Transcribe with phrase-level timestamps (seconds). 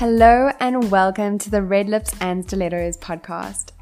[0.00, 3.72] Hello and welcome to the Red Lips and Stilettos podcast.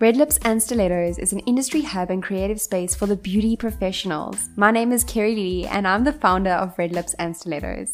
[0.00, 4.48] Red Lips and Stilettos is an industry hub and creative space for the beauty professionals.
[4.56, 7.92] My name is Kerry Lee and I'm the founder of Red Lips and Stilettos.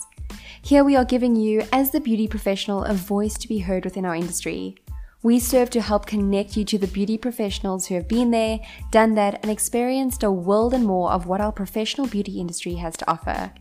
[0.63, 4.07] Here we are giving you, as the beauty professional, a voice to be heard within
[4.07, 4.77] our industry.
[5.25, 8.61] We serve to help connect you to the beauty professionals who have been there,
[8.93, 12.97] done that, and experienced a world and more of what our professional beauty industry has
[12.99, 13.53] to offer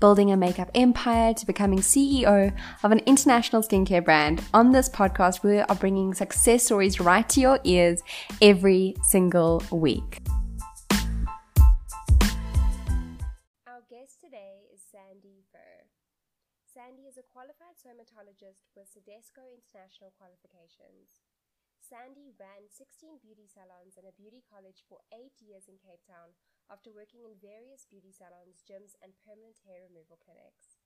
[0.00, 4.42] building a makeup empire to becoming CEO of an international skincare brand.
[4.54, 8.02] On this podcast, we are bringing success stories right to your ears
[8.40, 10.20] every single week.
[13.66, 15.86] Our guest today is Sandy Furr.
[16.66, 21.25] Sandy is a qualified dermatologist with CIDESCO International qualifications.
[21.86, 26.34] Sandy ran 16 beauty salons and a beauty college for eight years in Cape Town
[26.66, 30.82] after working in various beauty salons, gyms, and permanent hair removal clinics.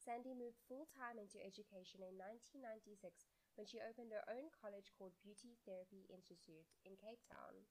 [0.00, 3.28] Sandy moved full time into education in 1996
[3.60, 7.68] when she opened her own college called Beauty Therapy Institute in Cape Town.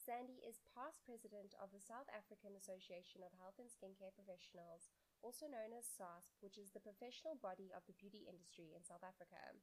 [0.00, 4.88] Sandy is past president of the South African Association of Health and Skincare Professionals,
[5.20, 9.04] also known as SASP, which is the professional body of the beauty industry in South
[9.04, 9.60] Africa.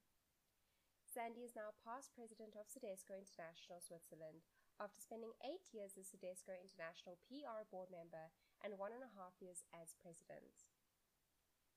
[1.14, 4.42] Sandy is now past president of CIDESCO International Switzerland
[4.82, 8.34] after spending eight years as CIDESCO International PR board member
[8.66, 10.66] and one and a half years as president.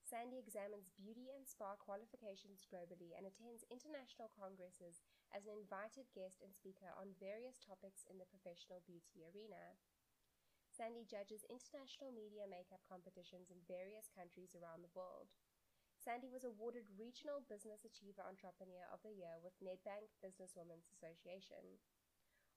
[0.01, 5.05] Sandy examines beauty and spa qualifications globally and attends international congresses
[5.37, 9.77] as an invited guest and speaker on various topics in the professional beauty arena.
[10.73, 15.29] Sandy judges international media makeup competitions in various countries around the world.
[16.07, 21.83] Sandy was awarded Regional Business Achiever Entrepreneur of the Year with Nedbank Businesswomen's Association.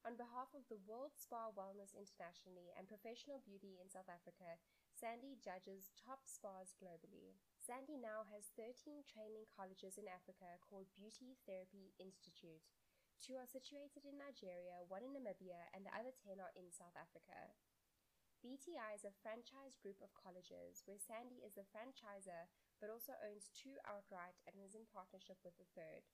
[0.06, 4.62] On behalf of the World Spa Wellness internationally and professional beauty in South Africa,
[4.94, 7.42] Sandy judges top spas globally.
[7.58, 12.70] Sandy now has 13 training colleges in Africa called Beauty Therapy Institute.
[13.18, 16.94] Two are situated in Nigeria, one in Namibia, and the other 10 are in South
[16.94, 17.58] Africa.
[18.46, 22.48] BTI is a franchise group of colleges where Sandy is the franchisor
[22.80, 26.08] but also owns two outright and is in partnership with the third.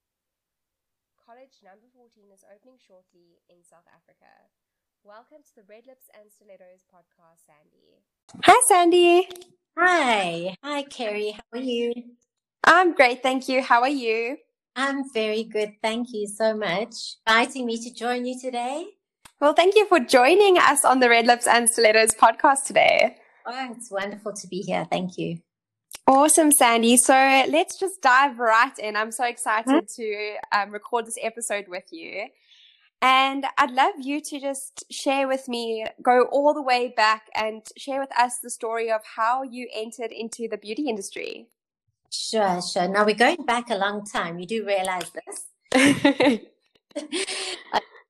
[1.22, 4.50] College number 14 is opening shortly in South Africa.
[5.04, 8.02] Welcome to the Red Lips and Stilettos podcast, Sandy.
[8.44, 9.30] Hi, Sandy.
[9.78, 10.58] Hi.
[10.64, 11.32] Hi, Kerry.
[11.32, 11.94] How are you?
[12.64, 13.62] I'm great, thank you.
[13.62, 14.38] How are you?
[14.76, 15.74] I'm very good.
[15.82, 17.22] Thank you so much.
[17.28, 18.86] Inviting me to join you today.
[19.40, 23.18] Well, thank you for joining us on the Red Lips and Stilettos podcast today.
[23.46, 24.88] Oh, it's wonderful to be here.
[24.90, 25.45] Thank you.
[26.08, 26.98] Awesome, Sandy.
[26.98, 28.96] So let's just dive right in.
[28.96, 32.28] I'm so excited to um, record this episode with you.
[33.02, 37.64] And I'd love you to just share with me, go all the way back and
[37.76, 41.48] share with us the story of how you entered into the beauty industry.
[42.12, 42.88] Sure, sure.
[42.88, 44.40] Now we're going back a long time.
[44.40, 45.46] You do realize this.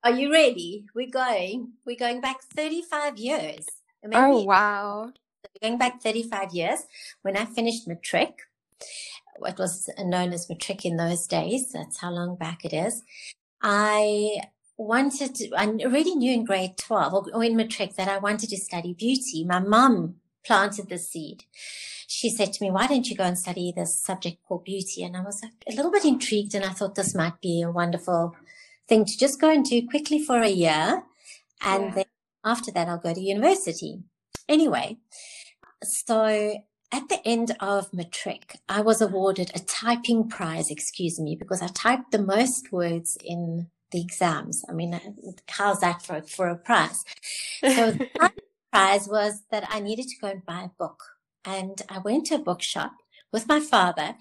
[0.03, 0.85] Are you ready?
[0.94, 1.73] We're going.
[1.85, 3.66] We're going back 35 years.
[4.03, 5.13] Maybe oh, wow
[5.61, 6.85] going back 35 years,
[7.22, 8.41] when I finished matric,
[9.38, 13.03] what was known as matric in those days, that's how long back it is,
[13.61, 14.41] I
[14.78, 18.57] wanted to, I already knew in grade 12 or in matric that I wanted to
[18.57, 19.44] study beauty.
[19.44, 21.44] My mum planted the seed.
[22.07, 25.03] She said to me, why don't you go and study this subject called beauty?
[25.03, 28.35] And I was a little bit intrigued and I thought this might be a wonderful
[28.88, 31.03] thing to just go and do quickly for a year.
[31.61, 31.91] And yeah.
[31.95, 32.05] then
[32.44, 34.03] after that, I'll go to university.
[34.47, 34.97] Anyway,
[35.84, 36.58] so
[36.91, 41.68] at the end of matric, I was awarded a typing prize, excuse me, because I
[41.68, 44.64] typed the most words in the exams.
[44.69, 45.00] I mean,
[45.50, 47.03] how's that for, for a prize?
[47.62, 48.09] So the
[48.72, 51.03] prize was that I needed to go and buy a book.
[51.44, 52.94] And I went to a bookshop
[53.31, 54.16] with my father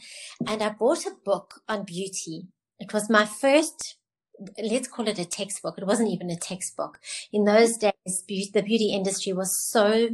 [0.46, 2.48] and I bought a book on beauty.
[2.78, 3.96] It was my first
[4.58, 5.78] let's call it a textbook.
[5.78, 6.98] It wasn't even a textbook.
[7.32, 7.92] In those days,
[8.26, 10.08] the beauty industry was so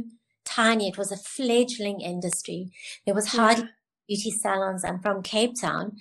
[0.45, 0.87] tiny.
[0.87, 2.71] It was a fledgling industry.
[3.05, 3.69] There was hardly
[4.07, 4.83] beauty salons.
[4.83, 5.97] I'm from Cape Town.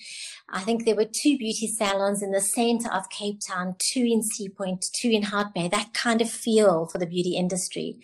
[0.49, 4.23] I think there were two beauty salons in the center of Cape Town, two in
[4.23, 7.99] Sea Point, two in Hout Bay, that kind of feel for the beauty industry.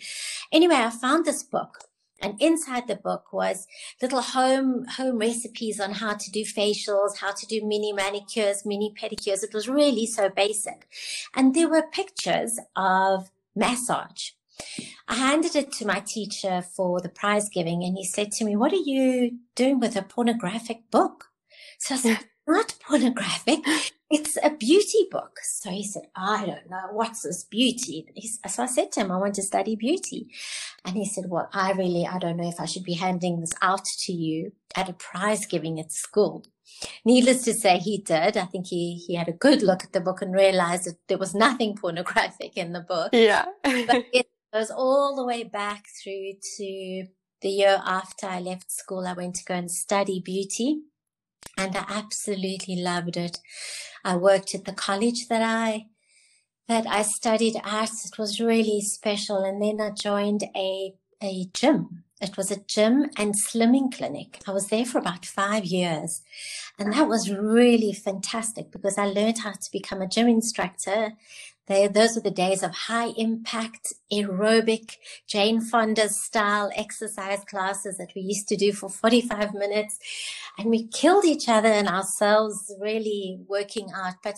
[0.51, 1.79] Anyway, I found this book.
[2.19, 3.67] And inside the book was
[4.01, 8.91] little home, home recipes on how to do facials, how to do mini manicures, mini
[8.99, 9.43] pedicures.
[9.43, 10.87] It was really so basic.
[11.35, 14.31] And there were pictures of massage.
[15.07, 18.55] I handed it to my teacher for the prize giving and he said to me,
[18.55, 21.25] what are you doing with a pornographic book?
[21.79, 23.59] So I said, not pornographic.
[24.09, 25.39] It's a beauty book.
[25.43, 26.87] So he said, I don't know.
[26.91, 28.07] What's this beauty?
[28.47, 30.29] So I said to him, I want to study beauty.
[30.85, 33.53] And he said, well, I really, I don't know if I should be handing this
[33.61, 36.45] out to you at a prize giving at school.
[37.03, 38.37] Needless to say, he did.
[38.37, 41.17] I think he, he had a good look at the book and realized that there
[41.17, 43.09] was nothing pornographic in the book.
[43.11, 43.45] Yeah.
[43.63, 44.27] but it
[44.57, 47.07] goes all the way back through to
[47.41, 49.05] the year after I left school.
[49.05, 50.81] I went to go and study beauty
[51.57, 53.37] and I absolutely loved it.
[54.03, 55.87] I worked at the college that I
[56.67, 57.91] that I studied at.
[58.05, 59.43] It was really special.
[59.43, 62.03] And then I joined a a gym.
[62.19, 64.39] It was a gym and slimming clinic.
[64.47, 66.23] I was there for about five years.
[66.79, 71.11] And that was really fantastic because I learned how to become a gym instructor.
[71.67, 74.95] They, those were the days of high impact aerobic
[75.27, 79.99] Jane Fonda style exercise classes that we used to do for 45 minutes.
[80.57, 84.15] And we killed each other and ourselves really working out.
[84.23, 84.37] But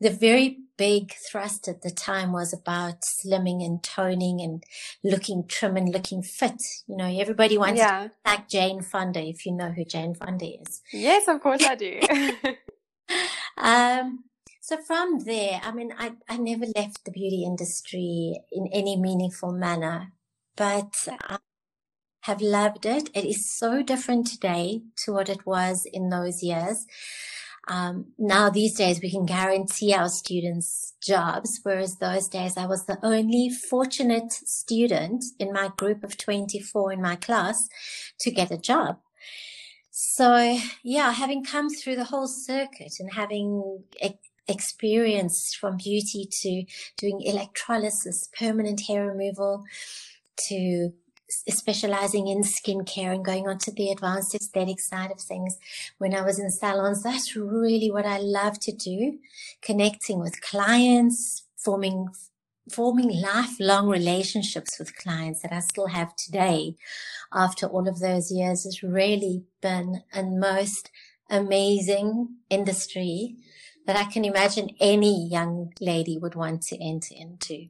[0.00, 4.64] the very big thrust at the time was about slimming and toning and
[5.04, 6.62] looking trim and looking fit.
[6.86, 8.08] You know, everybody wants yeah.
[8.08, 10.80] to like Jane Fonda, if you know who Jane Fonda is.
[10.92, 12.00] Yes, of course I do.
[13.58, 14.24] um,
[14.70, 19.50] so from there, I mean, I, I never left the beauty industry in any meaningful
[19.50, 20.12] manner,
[20.54, 21.38] but I
[22.20, 23.10] have loved it.
[23.12, 26.86] It is so different today to what it was in those years.
[27.66, 32.86] Um, now these days we can guarantee our students jobs, whereas those days I was
[32.86, 37.68] the only fortunate student in my group of 24 in my class
[38.20, 39.00] to get a job.
[39.90, 44.14] So yeah, having come through the whole circuit and having e-
[44.48, 46.64] experience from beauty to
[46.96, 49.64] doing electrolysis, permanent hair removal,
[50.48, 50.92] to
[51.30, 55.58] specializing in skincare and going on to the advanced aesthetic side of things
[55.98, 57.02] when I was in salons.
[57.02, 59.18] That's really what I love to do.
[59.62, 62.08] Connecting with clients, forming,
[62.70, 66.76] forming lifelong relationships with clients that I still have today
[67.32, 70.90] after all of those years has really been a most
[71.30, 73.36] amazing industry
[73.90, 77.66] that I can imagine any young lady would want to enter into.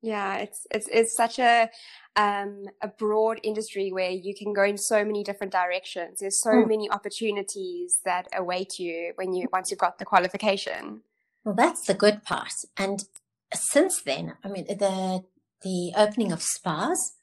[0.00, 1.68] Yeah, it's it's it's such a
[2.16, 6.20] um, a broad industry where you can go in so many different directions.
[6.20, 6.66] There's so mm.
[6.66, 11.02] many opportunities that await you when you once you've got the qualification.
[11.44, 12.54] Well, that's the good part.
[12.78, 13.04] And
[13.52, 15.24] since then, I mean, the
[15.60, 17.16] the opening of spas,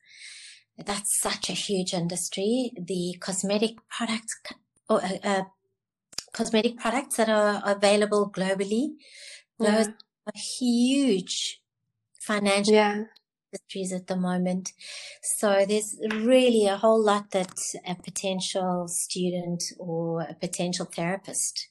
[0.77, 2.71] that's such a huge industry.
[2.77, 4.39] The cosmetic products,
[4.87, 5.43] or uh, uh,
[6.33, 8.89] cosmetic products that are available globally,
[9.59, 9.93] those yeah.
[10.27, 11.61] are huge
[12.19, 13.03] financial yeah
[13.51, 14.73] industries at the moment.
[15.21, 17.51] So there's really a whole lot that
[17.85, 21.67] a potential student or a potential therapist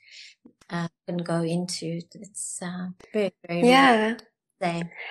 [0.68, 2.00] uh, can go into.
[2.14, 4.16] It's uh, very, very yeah.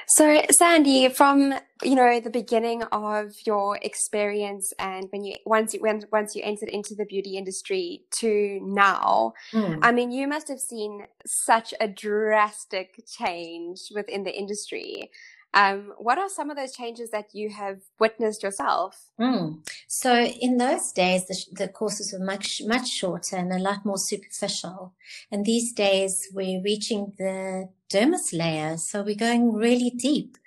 [0.07, 5.81] So, Sandy, from you know the beginning of your experience, and when you once you
[5.81, 9.79] when, once you entered into the beauty industry to now, mm.
[9.81, 15.09] I mean, you must have seen such a drastic change within the industry.
[15.53, 19.09] Um, what are some of those changes that you have witnessed yourself?
[19.19, 19.67] Mm.
[19.87, 23.97] So in those days, the, the, courses were much much shorter and a lot more
[23.97, 24.93] superficial.
[25.31, 30.37] And these days, we're reaching the dermis layer, so we're going really deep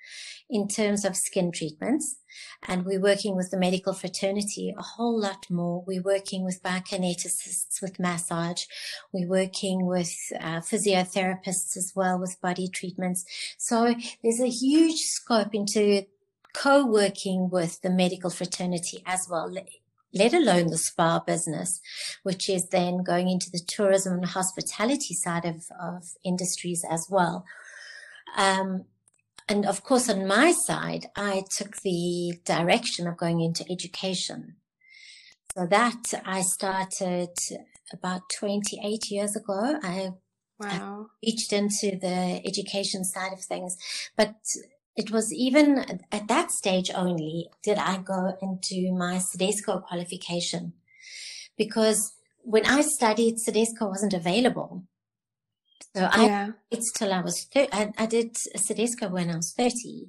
[0.52, 2.16] in terms of skin treatments.
[2.68, 5.82] And we're working with the medical fraternity a whole lot more.
[5.86, 8.64] We're working with biokineticists with massage.
[9.12, 13.24] We're working with uh, physiotherapists as well with body treatments.
[13.56, 16.06] So there's a huge scope into
[16.52, 19.50] co-working with the medical fraternity as well
[20.14, 21.80] let alone the spa business,
[22.22, 27.46] which is then going into the tourism and hospitality side of, of industries as well.
[28.36, 28.84] Um,
[29.52, 34.56] and of course, on my side, I took the direction of going into education.
[35.54, 37.34] So that I started
[37.92, 39.78] about 28 years ago.
[39.82, 40.12] I,
[40.58, 41.06] wow.
[41.22, 43.76] I reached into the education side of things,
[44.16, 44.36] but
[44.96, 50.72] it was even at that stage only did I go into my CIDESCO qualification
[51.58, 54.84] because when I studied, CIDESCO wasn't available.
[55.94, 56.48] So yeah.
[56.48, 60.08] I it's till I was thir- I, I did a CIDESCO when I was 30.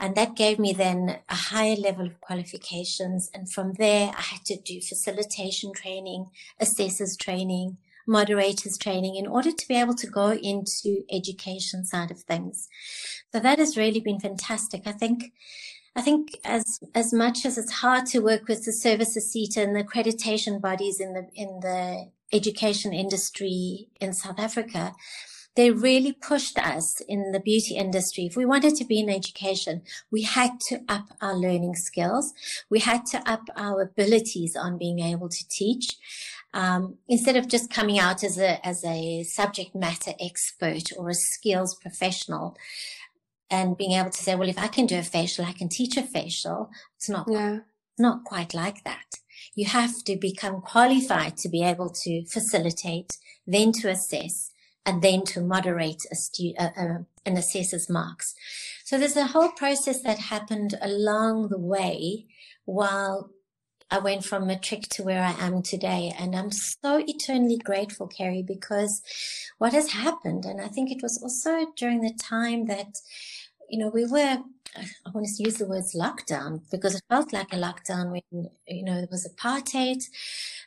[0.00, 3.30] And that gave me then a higher level of qualifications.
[3.34, 7.76] And from there, I had to do facilitation training, assessors training,
[8.06, 12.66] moderators training in order to be able to go into education side of things.
[13.32, 14.86] So that has really been fantastic.
[14.86, 15.32] I think,
[15.94, 19.76] I think as, as much as it's hard to work with the Services SETA and
[19.76, 24.94] the accreditation bodies in the, in the education industry in South Africa,
[25.56, 28.24] they really pushed us in the beauty industry.
[28.24, 32.32] If we wanted to be in education, we had to up our learning skills.
[32.70, 35.96] We had to up our abilities on being able to teach.
[36.54, 41.14] Um, instead of just coming out as a, as a subject matter expert or a
[41.14, 42.56] skills professional
[43.50, 45.96] and being able to say, well, if I can do a facial, I can teach
[45.96, 46.70] a facial.
[46.96, 47.58] It's not, yeah.
[47.98, 49.19] not quite like that.
[49.60, 53.10] You have to become qualified to be able to facilitate,
[53.46, 54.52] then to assess,
[54.86, 58.34] and then to moderate a stu- uh, uh, an assessor's marks.
[58.86, 62.26] So there's a whole process that happened along the way
[62.64, 63.16] while
[63.90, 66.14] I went from matric to where I am today.
[66.18, 69.02] And I'm so eternally grateful, Kerry, because
[69.58, 72.92] what has happened, and I think it was also during the time that,
[73.70, 74.38] you know, we were,
[74.76, 78.84] I want to use the words lockdown because it felt like a lockdown when, you
[78.84, 80.02] know, there was apartheid.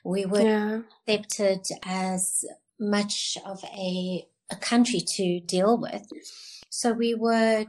[0.04, 0.80] We were yeah.
[1.08, 2.46] accepted as
[2.80, 6.08] much of a, a country to deal with.
[6.70, 7.66] So we were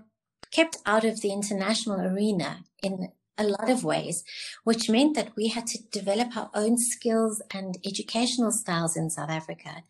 [0.50, 4.24] kept out of the international arena in a lot of ways,
[4.64, 9.30] which meant that we had to develop our own skills and educational styles in South
[9.30, 9.82] Africa.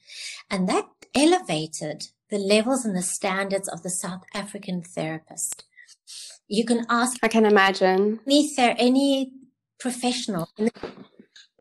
[0.50, 5.64] And that elevated the levels and the standards of the South African therapist.
[6.48, 7.18] You can ask.
[7.22, 8.20] I can imagine.
[8.26, 9.32] Any, ther- any
[9.78, 10.48] professional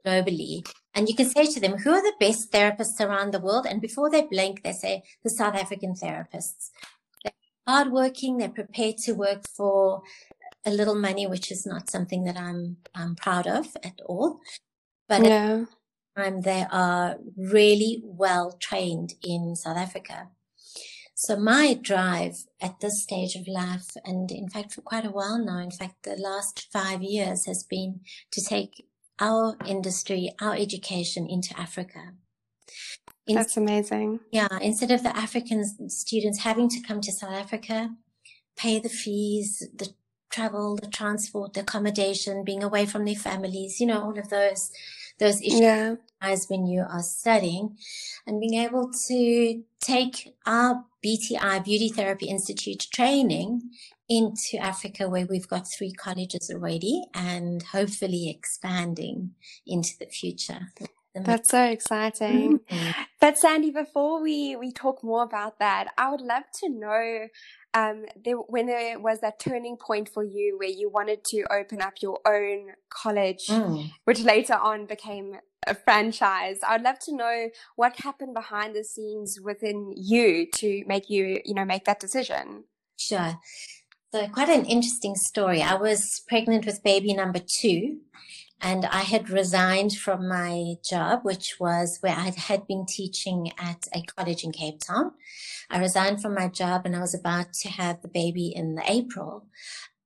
[0.06, 0.64] globally
[0.96, 3.66] and you can say to them, who are the best therapists around the world?
[3.68, 6.70] And before they blink, they say the South African therapists.
[7.24, 7.34] They're
[7.68, 8.38] hardworking.
[8.38, 10.04] They're prepared to work for
[10.66, 14.40] a little money, which is not something that I'm, I'm proud of at all.
[15.08, 15.66] But yeah.
[16.18, 20.30] time, they are really well trained in South Africa.
[21.16, 25.38] So my drive at this stage of life, and in fact for quite a while
[25.38, 28.02] now, in fact the last five years has been
[28.32, 28.86] to take
[29.20, 32.14] our industry, our education into Africa.
[33.28, 34.20] In- That's amazing.
[34.32, 34.48] Yeah.
[34.62, 37.92] Instead of the African students having to come to South Africa,
[38.58, 39.94] pay the fees, the
[40.34, 44.72] travel, the transport, the accommodation, being away from their families, you know, all of those,
[45.20, 45.96] those issues yeah.
[46.22, 47.78] as when you are studying
[48.26, 53.62] and being able to take our BTI Beauty Therapy Institute training
[54.10, 59.32] into Africa where we've got three colleges already and hopefully expanding
[59.66, 60.72] into the future.
[61.16, 62.60] That's so exciting.
[62.60, 63.02] Mm-hmm.
[63.22, 67.28] But Sandy, before we, we talk more about that, I would love to know
[67.74, 71.82] um, there, when there was that turning point for you where you wanted to open
[71.82, 73.90] up your own college, mm.
[74.06, 76.60] which later on became a franchise.
[76.68, 81.54] I'd love to know what happened behind the scenes within you to make you, you
[81.54, 82.66] know, make that decision.
[82.98, 83.40] Sure.
[84.14, 85.62] So quite an interesting story.
[85.64, 87.98] I was pregnant with baby number two
[88.64, 93.88] and I had resigned from my job, which was where I had been teaching at
[93.94, 95.12] a college in Cape Town.
[95.70, 98.84] I resigned from my job and I was about to have the baby in the
[98.90, 99.48] April.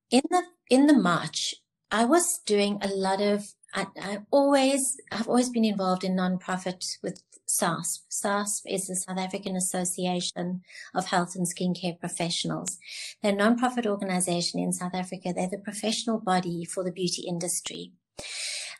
[0.10, 1.54] In the, in the March,
[1.92, 6.98] I was doing a lot of I, I always, I've always been involved in nonprofit
[7.04, 8.00] with SASP.
[8.10, 10.62] SASP is the South African Association
[10.96, 12.80] of Health and Skincare Professionals.
[13.22, 15.34] They're a nonprofit organization in South Africa.
[15.36, 17.92] They're the professional body for the beauty industry.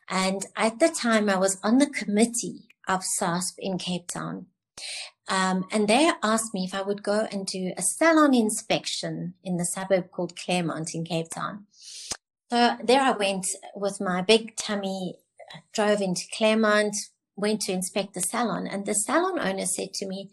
[0.10, 4.48] And at the time, I was on the committee of SASP in Cape Town.
[5.28, 9.58] Um, and they asked me if I would go and do a salon inspection in
[9.58, 11.66] the suburb called Claremont in Cape Town.
[12.50, 15.16] So there I went with my big tummy,
[15.74, 16.96] drove into Claremont,
[17.36, 20.32] went to inspect the salon, and the salon owner said to me,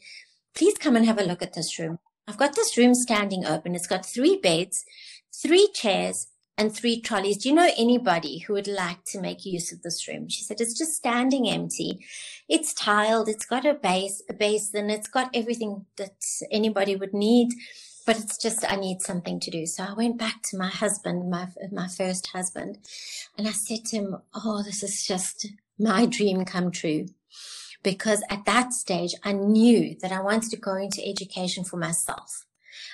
[0.54, 1.98] Please come and have a look at this room.
[2.28, 3.74] I've got this room standing open.
[3.74, 4.84] It's got three beds,
[5.34, 7.38] three chairs, and three trolleys.
[7.38, 10.28] Do you know anybody who would like to make use of this room?
[10.28, 12.04] She said, It's just standing empty.
[12.48, 16.16] It's tiled, it's got a base, a basin, it's got everything that
[16.50, 17.54] anybody would need
[18.06, 19.66] but it's just I need something to do.
[19.66, 22.78] So I went back to my husband, my my first husband,
[23.36, 27.06] and I said to him, "Oh, this is just my dream come true."
[27.82, 32.46] Because at that stage, I knew that I wanted to go into education for myself.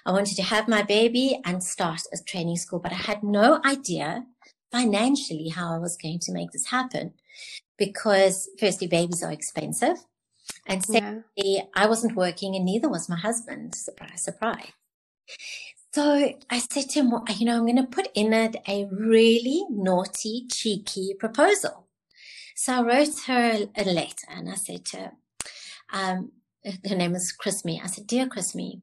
[0.07, 3.61] I wanted to have my baby and start a training school, but I had no
[3.65, 4.27] idea
[4.73, 7.15] financially how I was going to make this happen.
[7.79, 9.97] Because firstly, babies are expensive.
[10.67, 11.63] And secondly, yeah.
[11.75, 13.75] I wasn't working and neither was my husband.
[13.75, 14.73] Surprise, surprise.
[15.93, 18.87] So I said to him, well, you know, I'm going to put in it a
[18.93, 21.89] really naughty, cheeky proposal.
[22.55, 25.13] So I wrote her a letter and I said to her,
[25.93, 26.33] um,
[26.89, 27.83] her name is Chrismy.
[27.83, 28.83] I said, Dear Chrismy,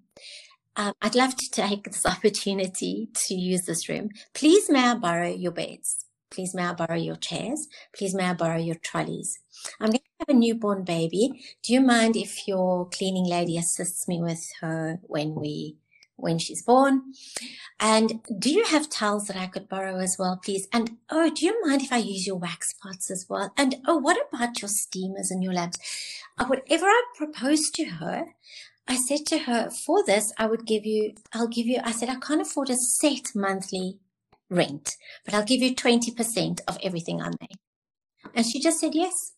[0.78, 4.10] um, I'd love to take this opportunity to use this room.
[4.34, 6.06] Please may I borrow your beds?
[6.30, 7.68] Please may I borrow your chairs?
[7.96, 9.40] Please may I borrow your trolleys?
[9.80, 11.44] I'm going to have a newborn baby.
[11.64, 15.78] Do you mind if your cleaning lady assists me with her when we
[16.18, 17.14] when she's born?
[17.80, 20.68] And do you have towels that I could borrow as well, please?
[20.74, 23.54] And oh, do you mind if I use your wax pots as well?
[23.56, 25.78] And oh, what about your steamers and your lamps?
[26.38, 28.26] Uh, whatever I propose to her,
[28.88, 32.10] I said to her, for this, I would give you, I'll give you, I said,
[32.10, 33.98] I can't afford a set monthly
[34.50, 37.58] rent, but I'll give you 20% of everything I make.
[38.34, 39.34] And she just said yes.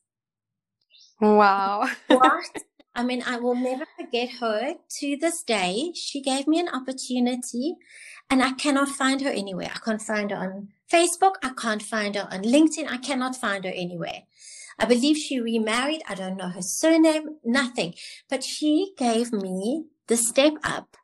[1.20, 1.90] Wow.
[2.08, 2.64] what?
[2.96, 5.92] I mean, I will never forget her to this day.
[5.96, 7.76] She gave me an opportunity
[8.30, 9.72] and I cannot find her anywhere.
[9.74, 11.36] I can't find her on Facebook.
[11.44, 12.90] I can't find her on LinkedIn.
[12.90, 14.24] I cannot find her anywhere.
[14.80, 16.02] I believe she remarried.
[16.08, 17.94] I don't know her surname, nothing,
[18.30, 20.96] but she gave me the step up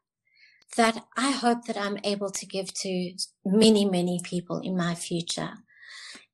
[0.77, 3.13] that I hope that I'm able to give to
[3.45, 5.53] many, many people in my future.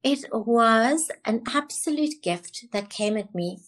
[0.04, 3.60] It was an absolute gift that came at me.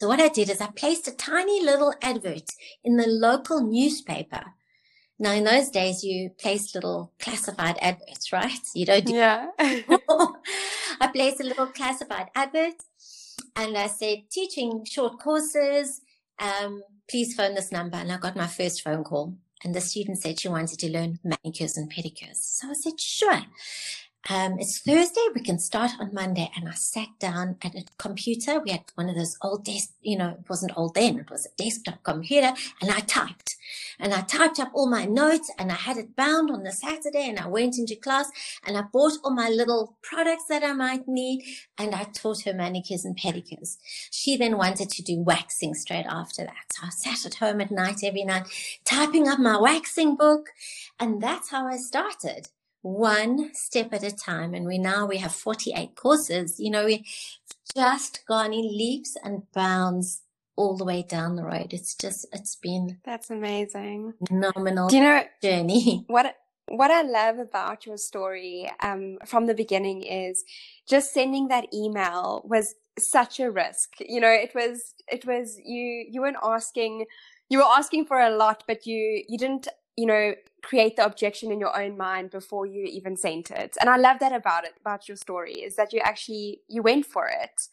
[0.00, 2.50] So what I did is I placed a tiny little advert
[2.82, 4.44] in the local newspaper.
[5.18, 8.58] Now in those days you placed little classified adverts, right?
[8.74, 9.48] You don't do Yeah.
[9.58, 12.76] I placed a little classified advert
[13.56, 16.00] and I said, teaching short courses,
[16.38, 17.96] um, please phone this number.
[17.96, 19.36] And I got my first phone call.
[19.62, 22.36] And the student said she wanted to learn manicures and pedicures.
[22.36, 23.42] So I said, sure.
[24.28, 25.26] Um, it's Thursday.
[25.34, 26.50] We can start on Monday.
[26.54, 28.60] And I sat down at a computer.
[28.60, 31.18] We had one of those old desk, you know, it wasn't old then.
[31.18, 33.56] It was a desktop computer and I typed
[33.98, 37.28] and I typed up all my notes and I had it bound on the Saturday
[37.28, 38.30] and I went into class
[38.66, 41.42] and I bought all my little products that I might need
[41.78, 43.78] and I taught her manicures and pedicures.
[44.10, 46.72] She then wanted to do waxing straight after that.
[46.74, 48.46] So I sat at home at night every night
[48.84, 50.50] typing up my waxing book
[50.98, 52.48] and that's how I started
[52.82, 54.54] one step at a time.
[54.54, 56.58] And we now we have 48 courses.
[56.58, 57.04] You know, we've
[57.74, 60.22] just gone in leaps and bounds
[60.56, 61.72] all the way down the road.
[61.72, 64.14] It's just, it's been That's amazing.
[64.26, 66.04] phenomenal Do you know journey.
[66.08, 66.36] what
[66.70, 70.44] what I love about your story um, from the beginning is
[70.88, 73.94] just sending that email was such a risk.
[73.98, 77.06] You know, it was it was you you weren't asking
[77.48, 81.50] you were asking for a lot, but you you didn't you know create the objection
[81.50, 83.76] in your own mind before you even sent it.
[83.80, 87.06] And I love that about it about your story is that you actually you went
[87.06, 87.68] for it.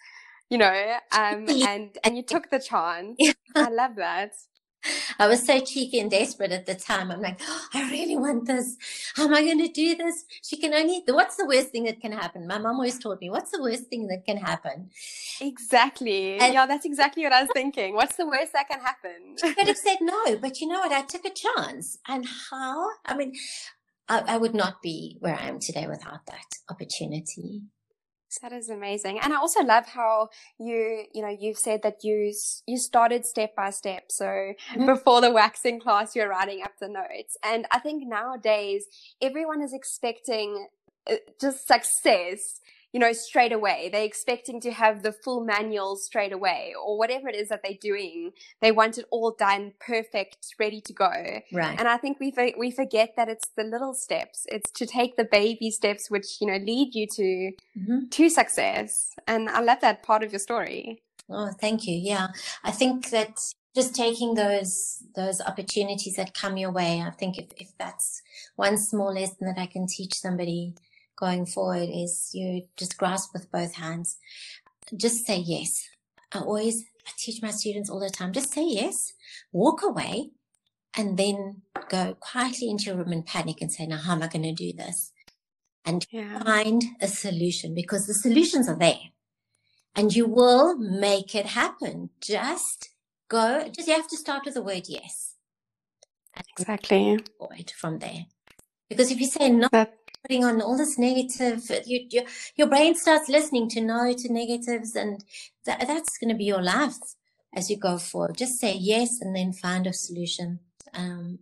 [0.49, 3.36] You know, um, and and you took the chance.
[3.56, 4.34] I love that.
[5.19, 7.11] I was so cheeky and desperate at the time.
[7.11, 8.77] I'm like, oh, I really want this.
[9.15, 10.25] How am I going to do this?
[10.43, 12.47] She can only, what's the worst thing that can happen?
[12.47, 14.89] My mom always taught me, what's the worst thing that can happen?
[15.41, 16.37] Exactly.
[16.37, 17.95] And- yeah, that's exactly what I was thinking.
[17.95, 19.35] What's the worst that can happen?
[19.41, 20.91] She could have said no, but you know what?
[20.91, 21.97] I took a chance.
[22.07, 22.89] And how?
[23.05, 23.33] I mean,
[24.09, 27.63] I, I would not be where I am today without that opportunity.
[28.41, 29.19] That is amazing.
[29.19, 32.33] And I also love how you, you know, you've said that you,
[32.67, 34.11] you started step by step.
[34.11, 34.85] So Mhm.
[34.85, 37.37] before the waxing class, you're writing up the notes.
[37.41, 38.85] And I think nowadays
[39.21, 40.67] everyone is expecting
[41.09, 42.59] uh, just success,
[42.97, 43.89] you know, straight away.
[43.91, 47.77] They're expecting to have the full manual straight away or whatever it is that they're
[47.79, 48.31] doing.
[48.60, 51.12] They want it all done perfect, ready to go.
[51.53, 51.77] Right.
[51.77, 54.47] And I think we for- we forget that it's the little steps.
[54.49, 58.10] It's to take the baby steps, which you know lead you to Mhm.
[58.10, 59.13] to success.
[59.27, 61.03] And I love that part of your story.
[61.29, 61.93] Oh, thank you.
[61.95, 62.29] Yeah.
[62.63, 67.45] I think that just taking those those opportunities that come your way, I think if,
[67.57, 68.23] if that's
[68.55, 70.73] one small lesson that I can teach somebody
[71.17, 74.17] going forward is you just grasp with both hands.
[74.95, 75.89] Just say yes.
[76.34, 79.13] I always I teach my students all the time, just say yes,
[79.53, 80.32] walk away,
[80.95, 84.27] and then go quietly into your room and panic and say, now how am I
[84.27, 85.13] going to do this?
[85.86, 86.43] And Yeah.
[86.43, 89.12] find a solution because the solutions are there
[89.95, 92.10] and you will make it happen.
[92.21, 92.89] Just
[93.30, 95.36] go, just you have to start with the word yes
[96.36, 97.17] and Exactly.
[97.38, 98.25] forward from there.
[98.89, 102.23] Because if you say no, That putting on all this negative, you, you,
[102.56, 105.23] your brain starts listening to no to negatives and
[105.65, 106.97] that, that's going to be your life
[107.53, 108.38] as you go forward.
[108.38, 110.60] Just say yes and then find a solution.
[110.93, 111.39] Um,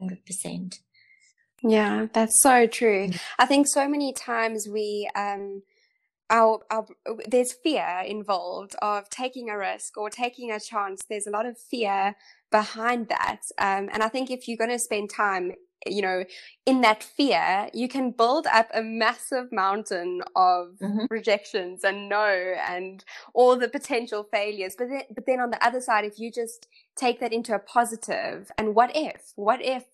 [0.00, 0.78] 100%.
[1.62, 3.10] yeah, that's so true.
[3.38, 5.62] I think so many times we um
[6.30, 6.86] our, our
[7.28, 11.02] there's fear involved of taking a risk or taking a chance.
[11.08, 12.14] There's a lot of fear
[12.50, 13.40] behind that.
[13.58, 15.52] Um, and I think if you're going to spend time,
[15.86, 16.24] you know,
[16.66, 21.06] in that fear, you can build up a massive mountain of Mhm.
[21.10, 24.74] rejections and no and all the potential failures.
[24.76, 26.66] But then, but then on the other side, if you just
[26.96, 29.84] take that into a positive and what if, what if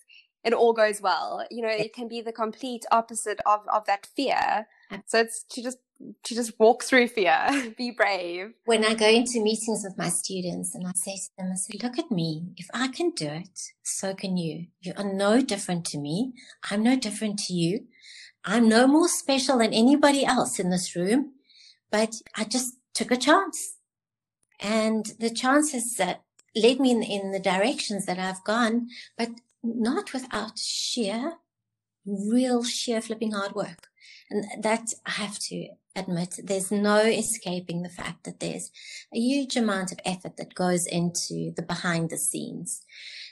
[0.44, 1.46] it all goes well?
[1.50, 4.66] You know, it can be the complete opposite of, of that fear.
[5.07, 5.79] So it's to just
[6.24, 8.52] to just walk through fear, be brave.
[8.64, 11.78] When I go into meetings with my students and I say to them, I say,
[11.82, 12.52] look at me.
[12.56, 14.66] If I can do it, so can you.
[14.80, 16.32] You are no different to me.
[16.70, 17.86] I'm no different to you.
[18.44, 21.32] I'm no more special than anybody else in this room,
[21.90, 23.76] but I just took a chance.
[24.58, 26.22] And the chances that
[26.56, 29.30] led me in, in the directions that I've gone, but
[29.62, 31.34] not without sheer,
[32.06, 33.88] real sheer flipping hard work.
[34.30, 38.70] And that I have to admit, there's no escaping the fact that there's
[39.14, 42.83] a huge amount of effort that goes into the behind the scenes.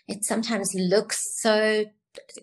[0.06, 1.84] It sometimes looks so,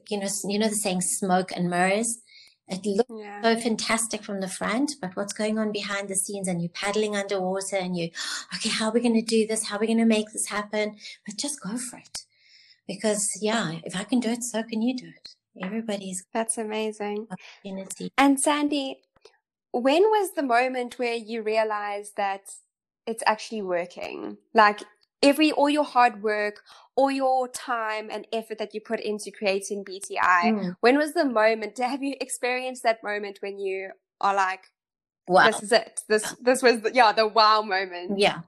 [0.10, 2.20] you know, you know, the saying smoke and mirrors.
[2.68, 3.44] It looks yeah.
[3.44, 7.16] so fantastic from the front, but what's going on behind the scenes and you're paddling
[7.16, 8.10] underwater and you,
[8.56, 9.66] okay, how are we going to do this?
[9.66, 10.96] How are we going to make this happen?
[11.28, 12.26] But just go for it.
[12.88, 15.36] Because yeah, if I can do it, so can you do it.
[15.64, 17.28] Everybody's that's amazing.
[17.32, 18.12] Opportunity.
[18.18, 18.98] And Sandy,
[19.82, 22.42] when was the moment where you realized that
[23.06, 24.38] it's actually working?
[24.54, 24.82] Like
[25.22, 26.62] every all your hard work,
[26.96, 30.76] all your time and effort that you put into creating BTI, mm.
[30.80, 31.78] when was the moment?
[31.80, 34.72] Have you experienced that moment when you are like,
[35.28, 35.48] wow.
[35.48, 36.02] this is it.
[36.08, 38.18] This this was the, yeah the wow moment.
[38.20, 38.42] Yeah.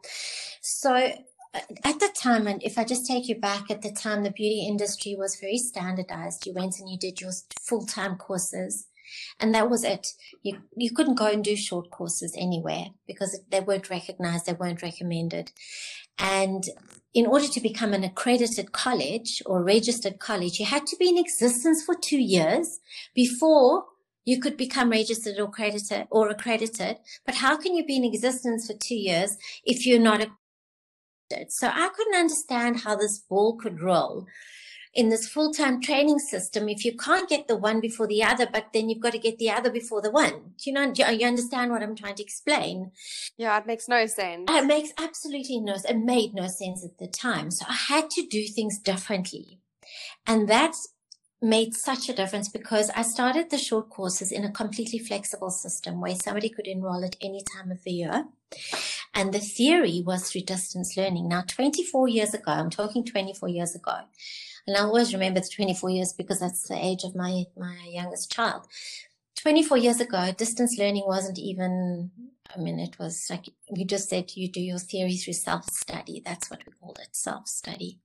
[0.62, 4.32] So at the time, and if I just take you back at the time, the
[4.32, 6.46] beauty industry was very standardized.
[6.46, 8.88] You went and you did your full time courses.
[9.40, 10.08] And that was it.
[10.44, 14.46] You, you couldn't go and do short courses anywhere because they weren't recognized.
[14.46, 15.52] They weren't recommended.
[16.20, 16.64] And
[17.14, 21.18] in order to become an accredited college or registered college, you had to be in
[21.18, 22.80] existence for two years
[23.14, 23.86] before
[24.26, 26.98] you could become registered or accredited or accredited.
[27.26, 31.52] But how can you be in existence for two years if you're not accredited?
[31.52, 34.28] So I couldn't understand how this ball could roll
[34.98, 38.66] in this full-time training system if you can't get the one before the other but
[38.74, 40.54] then you've got to get the other before the one.
[40.58, 42.92] Do you know do you understand what i'm trying to explain?
[43.38, 44.50] Yeah it makes no sense.
[44.50, 47.52] It makes absolutely no it made no sense at the time.
[47.52, 49.60] So i had to do things differently.
[50.26, 50.90] And that's
[51.40, 56.02] made such a difference because I started the short courses in a completely flexible system
[56.02, 58.26] where somebody could enroll at any time of the year.
[59.14, 61.28] And the theory was through distance learning.
[61.28, 64.00] Now, 24 years ago, I'm talking 24 years ago,
[64.68, 68.32] and I always remember the 24 years because that's the age of my, my youngest
[68.32, 68.68] child.
[69.38, 72.12] 24 years ago, distance learning wasn't even,
[72.54, 76.22] I mean, it was like we just said you do your theory through self study.
[76.26, 78.00] That's what we called it, self study.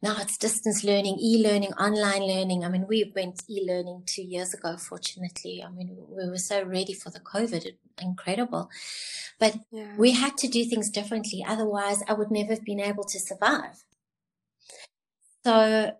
[0.00, 2.64] Now it's distance learning, e-learning, online learning.
[2.64, 5.62] I mean, we went e-learning two years ago, fortunately.
[5.62, 7.72] I mean, we were so ready for the COVID.
[8.00, 8.70] Incredible.
[9.40, 9.96] But yeah.
[9.96, 11.44] we had to do things differently.
[11.46, 13.84] Otherwise I would never have been able to survive.
[15.44, 15.92] So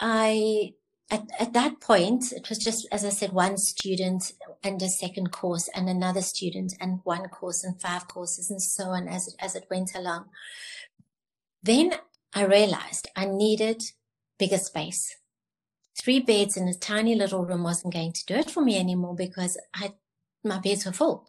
[0.00, 0.72] I,
[1.10, 4.32] at, at that point, it was just, as I said, one student
[4.64, 8.84] and a second course and another student and one course and five courses and so
[8.84, 10.26] on as it, as it went along.
[11.62, 11.94] Then
[12.34, 13.82] I realized I needed
[14.38, 15.16] bigger space.
[15.98, 19.14] Three beds in a tiny little room wasn't going to do it for me anymore
[19.14, 19.94] because I,
[20.44, 21.28] my beds were full.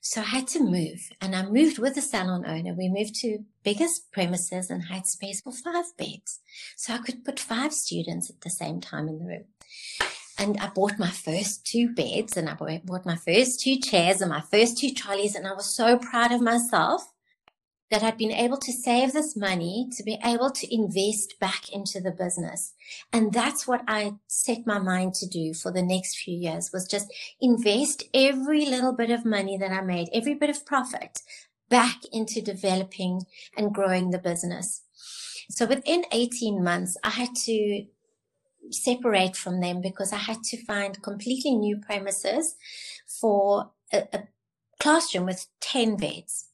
[0.00, 2.74] So I had to move and I moved with the salon owner.
[2.74, 6.40] We moved to biggest premises and had space for five beds.
[6.76, 9.44] So I could put five students at the same time in the room.
[10.38, 14.30] And I bought my first two beds and I bought my first two chairs and
[14.30, 15.34] my first two trolleys.
[15.34, 17.02] And I was so proud of myself
[17.90, 22.00] that I'd been able to save this money to be able to invest back into
[22.00, 22.74] the business.
[23.12, 26.86] And that's what I set my mind to do for the next few years was
[26.86, 31.20] just invest every little bit of money that I made, every bit of profit
[31.70, 33.22] back into developing
[33.56, 34.82] and growing the business.
[35.50, 37.86] So within 18 months, I had to
[38.70, 42.54] separate from them because I had to find completely new premises
[43.20, 44.22] for a, a
[44.78, 46.47] classroom with 10 beds.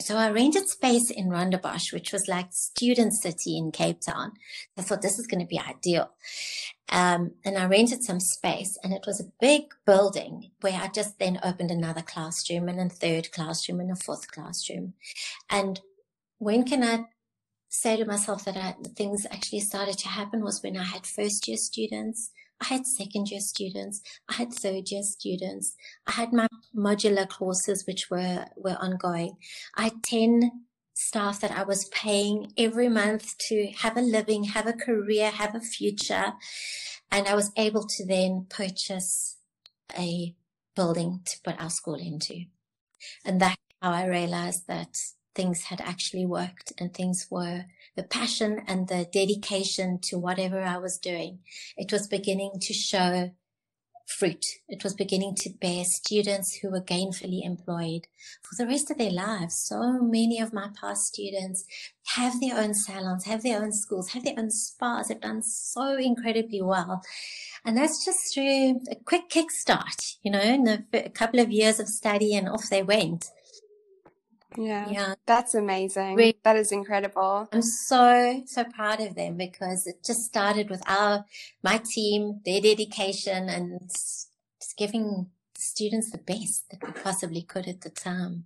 [0.00, 4.32] So I rented space in Rondebosch, which was like student city in Cape Town.
[4.76, 6.10] I thought this is going to be ideal.
[6.88, 11.18] Um, and I rented some space and it was a big building where I just
[11.18, 14.94] then opened another classroom and a third classroom and a fourth classroom.
[15.48, 15.80] And
[16.38, 17.04] when can I
[17.68, 21.46] say to myself that I, things actually started to happen was when I had first
[21.46, 24.02] year students, I had second year students.
[24.28, 25.74] I had third year students.
[26.06, 26.46] I had my
[26.76, 29.36] modular courses, which were, were ongoing.
[29.76, 30.50] I had 10
[30.94, 35.54] staff that I was paying every month to have a living, have a career, have
[35.54, 36.34] a future.
[37.10, 39.38] And I was able to then purchase
[39.98, 40.34] a
[40.76, 42.44] building to put our school into.
[43.24, 44.98] And that's how I realized that
[45.34, 47.64] things had actually worked and things were
[47.96, 51.40] the passion and the dedication to whatever I was doing.
[51.76, 53.30] It was beginning to show
[54.10, 54.44] fruit.
[54.68, 58.06] It was beginning to bear students who were gainfully employed
[58.42, 59.54] for the rest of their lives.
[59.54, 61.64] So many of my past students
[62.16, 65.96] have their own salons, have their own schools, have their own spas, have done so
[65.96, 67.02] incredibly well.
[67.64, 72.34] And that's just through a quick kickstart, you know, a couple of years of study
[72.34, 73.30] and off they went.
[74.56, 74.88] Yeah.
[74.90, 75.14] Yeah.
[75.26, 76.34] That's amazing.
[76.44, 77.48] that is incredible.
[77.52, 81.24] I'm so, so proud of them because it just started with our,
[81.62, 87.82] my team, their dedication and just giving students the best that we possibly could at
[87.82, 88.44] the time.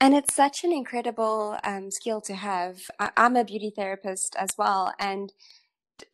[0.00, 2.90] And it's such an incredible um, skill to have.
[2.98, 4.94] I, I'm a beauty therapist as well.
[4.98, 5.32] And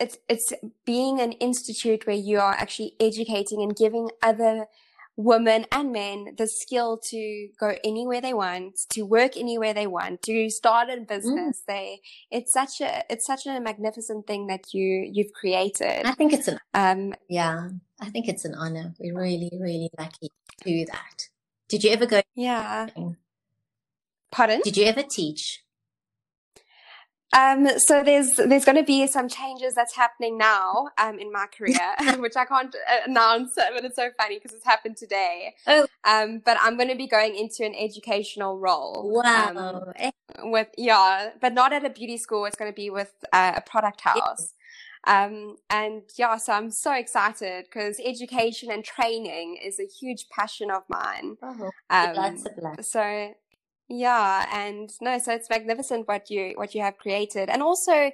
[0.01, 0.53] it's, it's
[0.85, 4.67] being an institute where you are actually educating and giving other
[5.16, 10.22] women and men the skill to go anywhere they want, to work anywhere they want,
[10.22, 11.09] to start a mm.
[11.09, 11.62] business.
[11.62, 11.66] Mm.
[11.66, 12.00] They,
[12.31, 16.05] it's such a, it's such a magnificent thing that you, you've created.
[16.05, 18.94] I think it's an, um, yeah, I think it's an honor.
[18.98, 21.29] We're really, really lucky to do that.
[21.68, 22.22] Did you ever go?
[22.35, 22.88] Yeah.
[24.31, 24.61] Pardon?
[24.62, 25.62] Did you ever teach?
[27.33, 31.47] Um, so there's there's going to be some changes that's happening now um, in my
[31.47, 35.55] career, which I can't uh, announce, but it's so funny because it's happened today.
[35.67, 39.11] Oh, um, but I'm going to be going into an educational role.
[39.12, 39.93] Wow.
[39.97, 42.45] Um, with yeah, but not at a beauty school.
[42.45, 44.53] It's going to be with uh, a product house.
[45.07, 50.71] Um, and yeah, so I'm so excited because education and training is a huge passion
[50.71, 51.37] of mine.
[51.43, 52.39] Oh, um,
[52.81, 53.35] so
[53.88, 58.11] yeah, and no, so it's magnificent what you what you have created, and also,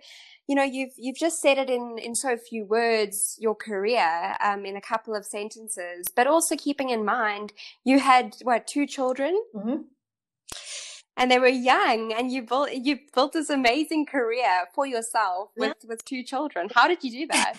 [0.47, 4.67] you know, you've you've just said it in in so few words your career, um,
[4.67, 7.53] in a couple of sentences, but also keeping in mind
[7.85, 9.41] you had what two children.
[9.55, 9.77] Mm-hmm.
[11.17, 15.75] And they were young, and you built you built this amazing career for yourself with
[15.83, 15.89] yeah.
[15.89, 16.69] with two children.
[16.75, 17.55] How did you do that?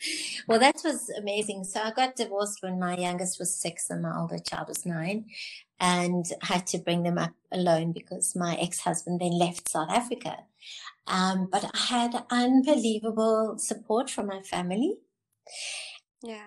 [0.46, 1.64] well, that was amazing.
[1.64, 5.24] So I got divorced when my youngest was six and my older child was nine,
[5.80, 10.44] and had to bring them up alone because my ex-husband then left South Africa.
[11.06, 14.98] Um, but I had unbelievable support from my family.
[16.22, 16.46] Yeah.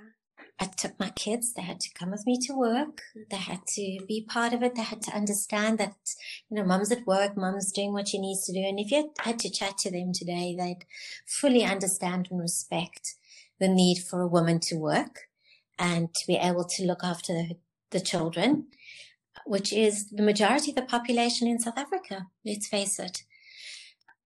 [0.59, 1.53] I took my kids.
[1.53, 3.01] They had to come with me to work.
[3.29, 4.75] They had to be part of it.
[4.75, 5.95] They had to understand that,
[6.49, 8.59] you know, mom's at work, mom's doing what she needs to do.
[8.59, 10.85] And if you had to chat to them today, they'd
[11.25, 13.15] fully understand and respect
[13.59, 15.27] the need for a woman to work
[15.79, 17.57] and to be able to look after the,
[17.89, 18.67] the children
[19.45, 22.27] which is the majority of the population in South Africa.
[22.45, 23.23] Let's face it.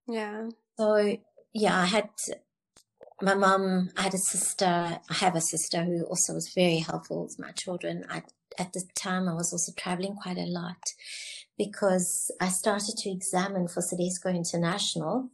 [0.07, 0.49] Yeah.
[0.77, 1.17] So
[1.53, 2.09] yeah, I had
[3.21, 3.89] my mum.
[3.97, 4.65] I had a sister.
[4.65, 8.05] I have a sister who also was very helpful with my children.
[8.09, 8.23] I,
[8.57, 10.93] at the time, I was also traveling quite a lot
[11.57, 15.29] because I started to examine for CIDESCO International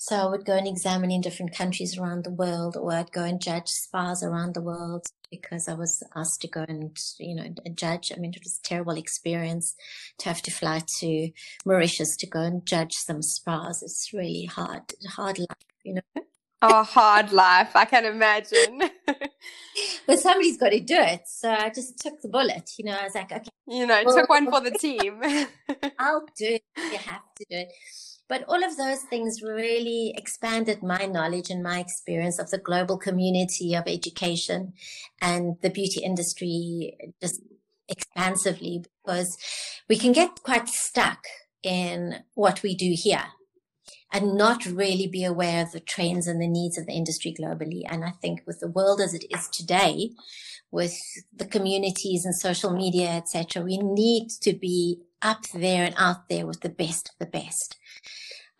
[0.00, 3.24] so I would go and examine in different countries around the world, or I'd go
[3.24, 7.52] and judge spas around the world because I was asked to go and, you know,
[7.74, 8.12] judge.
[8.14, 9.74] I mean, it was a terrible experience
[10.18, 11.32] to have to fly to
[11.66, 13.82] Mauritius to go and judge some spas.
[13.82, 14.82] It's really hard,
[15.16, 15.48] hard life,
[15.82, 16.22] you know.
[16.60, 17.76] Oh, hard life.
[17.76, 18.82] I can imagine.
[20.06, 21.22] but somebody's got to do it.
[21.26, 22.70] So I just took the bullet.
[22.78, 23.50] You know, I was like, okay.
[23.68, 25.22] You know, well, took one for the team.
[25.98, 26.62] I'll do it.
[26.76, 27.72] You have to do it.
[28.28, 32.98] But all of those things really expanded my knowledge and my experience of the global
[32.98, 34.74] community of education
[35.20, 37.40] and the beauty industry just
[37.88, 39.38] expansively because
[39.88, 41.24] we can get quite stuck
[41.62, 43.24] in what we do here
[44.12, 47.82] and not really be aware of the trends and the needs of the industry globally.
[47.88, 50.12] And I think with the world as it is today,
[50.70, 50.98] with
[51.34, 56.46] the communities and social media, etc., we need to be up there and out there
[56.46, 57.76] with the best of the best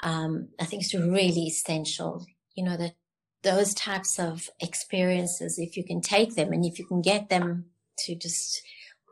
[0.01, 2.95] um, I think it's really essential, you know, that
[3.43, 7.67] those types of experiences, if you can take them and if you can get them
[8.01, 8.63] to just,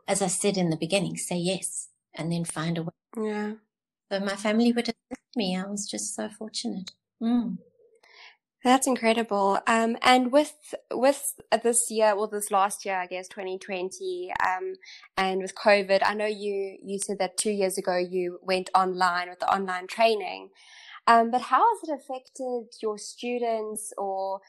[0.07, 2.89] as I said in the beginning, say yes and then find a way.
[3.17, 3.53] Yeah.
[4.11, 5.57] So my family would assist me.
[5.57, 6.91] I was just so fortunate.
[7.21, 7.57] Mm.
[8.63, 9.59] That's incredible.
[9.67, 14.73] Um, and with with this year, well, this last year, I guess, 2020, um,
[15.15, 19.29] and with COVID, I know you you said that two years ago you went online
[19.29, 20.49] with the online training.
[21.05, 24.41] Um, but how has it affected your students or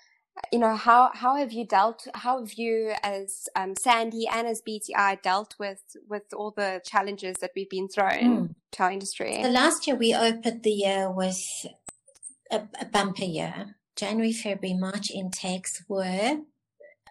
[0.53, 4.63] you know how how have you dealt how have you as um, sandy and as
[4.63, 8.55] bti dealt with with all the challenges that we've been thrown mm.
[8.73, 11.67] to our industry the last year we opened the year with
[12.51, 16.39] a, a bumper year january february march intakes were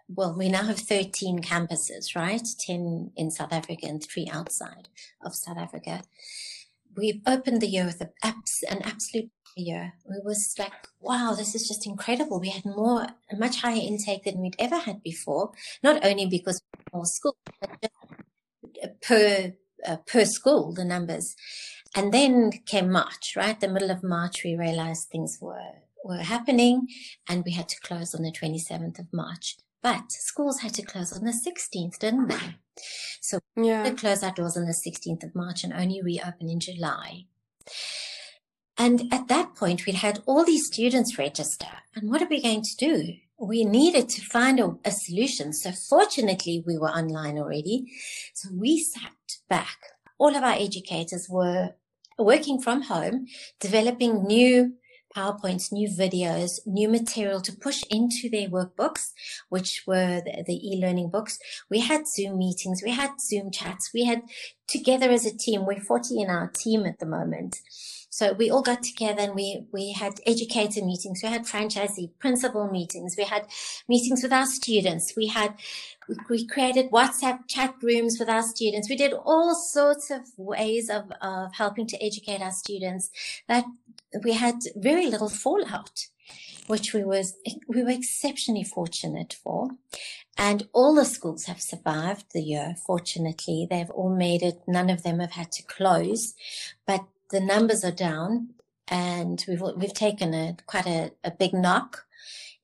[0.09, 2.41] well, we now have 13 campuses, right?
[2.59, 4.87] 10 in South Africa and three outside
[5.21, 6.03] of South Africa.
[6.95, 9.93] We've opened the year with an absolute year.
[10.09, 12.39] We was like, wow, this is just incredible.
[12.39, 15.51] We had more, a much higher intake than we'd ever had before.
[15.83, 16.61] Not only because
[16.93, 19.53] more school, but per
[19.85, 21.35] uh, per school the numbers.
[21.95, 23.59] And then came March, right?
[23.59, 26.87] The middle of March, we realized things were were happening,
[27.27, 29.57] and we had to close on the 27th of March.
[29.81, 32.55] But schools had to close on the 16th, didn't they?
[33.21, 33.83] So yeah.
[33.83, 37.25] we closed our doors on the 16th of March and only reopen in July.
[38.77, 41.67] And at that point, we'd had all these students register.
[41.95, 43.13] And what are we going to do?
[43.39, 45.53] We needed to find a, a solution.
[45.53, 47.91] So fortunately, we were online already.
[48.33, 49.13] So we sat
[49.49, 49.77] back.
[50.19, 51.73] All of our educators were
[52.17, 53.27] working from home,
[53.59, 54.73] developing new
[55.17, 59.13] PowerPoints, new videos, new material to push into their workbooks,
[59.49, 61.39] which were the, the e-learning books.
[61.69, 64.21] We had Zoom meetings, we had Zoom chats, we had
[64.67, 65.65] together as a team.
[65.65, 67.61] We're 40 in our team at the moment.
[68.09, 71.21] So we all got together and we, we had educator meetings.
[71.21, 73.15] We had franchisee principal meetings.
[73.17, 73.47] We had
[73.87, 75.13] meetings with our students.
[75.15, 75.53] We had,
[76.29, 78.89] we created WhatsApp chat rooms with our students.
[78.89, 83.09] We did all sorts of ways of, of helping to educate our students
[83.47, 83.65] that
[84.23, 86.07] we had very little fallout,
[86.67, 87.35] which we was,
[87.67, 89.71] we were exceptionally fortunate for.
[90.37, 92.75] And all the schools have survived the year.
[92.85, 94.61] Fortunately, they've all made it.
[94.67, 96.35] None of them have had to close,
[96.85, 98.49] but the numbers are down
[98.87, 102.05] and we've, we've taken a quite a, a big knock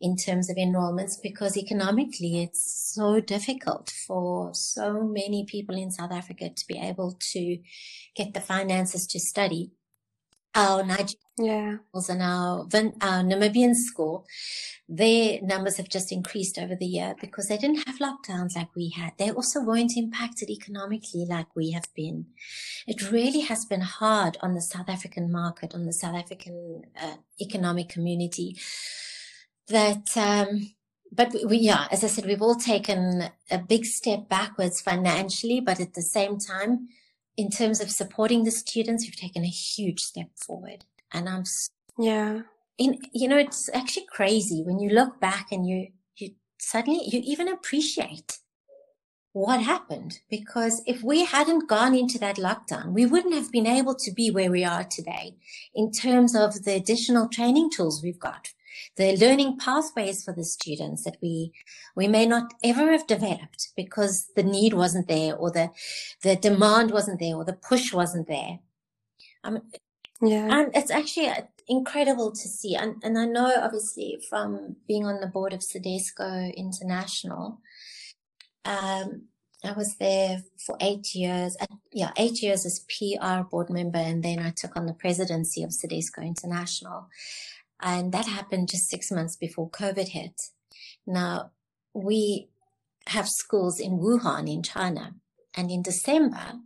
[0.03, 6.11] in terms of enrollments because economically it's so difficult for so many people in South
[6.11, 7.57] Africa to be able to
[8.13, 9.71] get the finances to study.
[10.53, 11.77] Our Nigerian yeah.
[12.09, 12.67] and our,
[13.01, 14.27] our Namibian school
[14.89, 18.89] their numbers have just increased over the year because they didn't have lockdowns like we
[18.89, 19.13] had.
[19.17, 22.27] They also weren't impacted economically like we have been.
[22.85, 27.15] It really has been hard on the South African market, on the South African uh,
[27.41, 28.57] economic community
[29.67, 30.73] that, um,
[31.11, 35.79] but we, yeah, as I said, we've all taken a big step backwards financially, but
[35.79, 36.89] at the same time,
[37.35, 40.85] in terms of supporting the students, we've taken a huge step forward.
[41.11, 41.43] And I'm
[41.97, 42.41] yeah
[42.77, 47.21] in, you know, it's actually crazy when you look back and you, you suddenly, you
[47.23, 48.39] even appreciate
[49.31, 50.19] what happened.
[50.29, 54.31] Because if we hadn't gone into that lockdown, we wouldn't have been able to be
[54.31, 55.35] where we are today
[55.73, 58.49] in terms of the additional training tools we've got,
[58.97, 61.51] the learning pathways for the students that we,
[61.95, 65.69] we may not ever have developed because the need wasn't there or the,
[66.21, 68.59] the demand wasn't there or the push wasn't there.
[69.43, 69.61] Um,
[70.21, 70.47] yeah.
[70.49, 71.31] And it's actually
[71.67, 72.75] incredible to see.
[72.75, 77.59] And, and I know obviously from being on the board of CIDESCO International,
[78.65, 79.23] um,
[79.65, 81.55] I was there for eight years.
[81.91, 83.97] yeah, eight years as PR board member.
[83.97, 87.07] And then I took on the presidency of CIDESCO International.
[87.83, 90.41] And that happened just six months before COVID hit.
[91.05, 91.51] Now
[91.93, 92.49] we
[93.07, 95.15] have schools in Wuhan in China.
[95.55, 96.59] And in December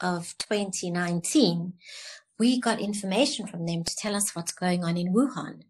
[0.00, 1.74] of 2019,
[2.38, 5.62] we got information from them to tell us what's going on in Wuhan.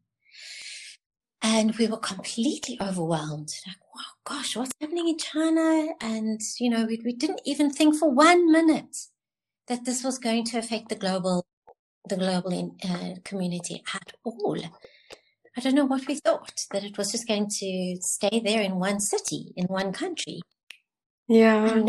[1.42, 3.52] And we were completely overwhelmed.
[3.66, 5.88] Like, wow, gosh, what's happening in China?
[6.00, 8.96] And, you know, we, we didn't even think for one minute
[9.68, 11.46] that this was going to affect the global,
[12.08, 14.58] the global in, uh, community at all.
[15.56, 18.78] I don't know what we thought that it was just going to stay there in
[18.78, 20.42] one city, in one country.
[21.28, 21.82] Yeah.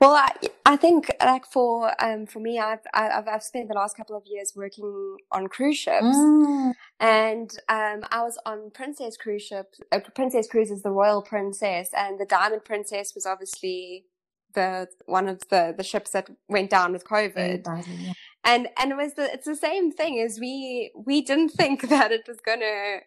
[0.00, 0.32] Well, I,
[0.64, 4.22] I think like for um for me, I've I've I've spent the last couple of
[4.26, 6.72] years working on cruise ships, mm.
[6.98, 9.74] and um I was on Princess cruise ship.
[9.92, 14.06] Uh, Princess Cruise is the Royal Princess, and the Diamond Princess was obviously
[14.54, 17.66] the one of the the ships that went down with COVID.
[17.66, 18.12] Yeah.
[18.46, 22.12] And and it was the it's the same thing as we we didn't think that
[22.12, 23.00] it was gonna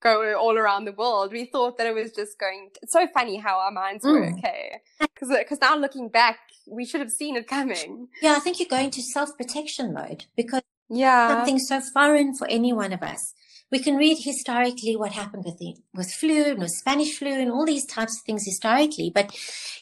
[0.00, 1.32] go all around the world.
[1.32, 2.70] We thought that it was just going.
[2.74, 4.12] To, it's so funny how our minds mm.
[4.12, 4.80] work, okay?
[5.00, 8.08] Because because now looking back, we should have seen it coming.
[8.22, 12.46] Yeah, I think you're going to self protection mode because yeah, something so foreign for
[12.48, 13.34] any one of us.
[13.72, 17.50] We can read historically what happened with the with flu and with Spanish flu and
[17.50, 19.36] all these types of things historically, but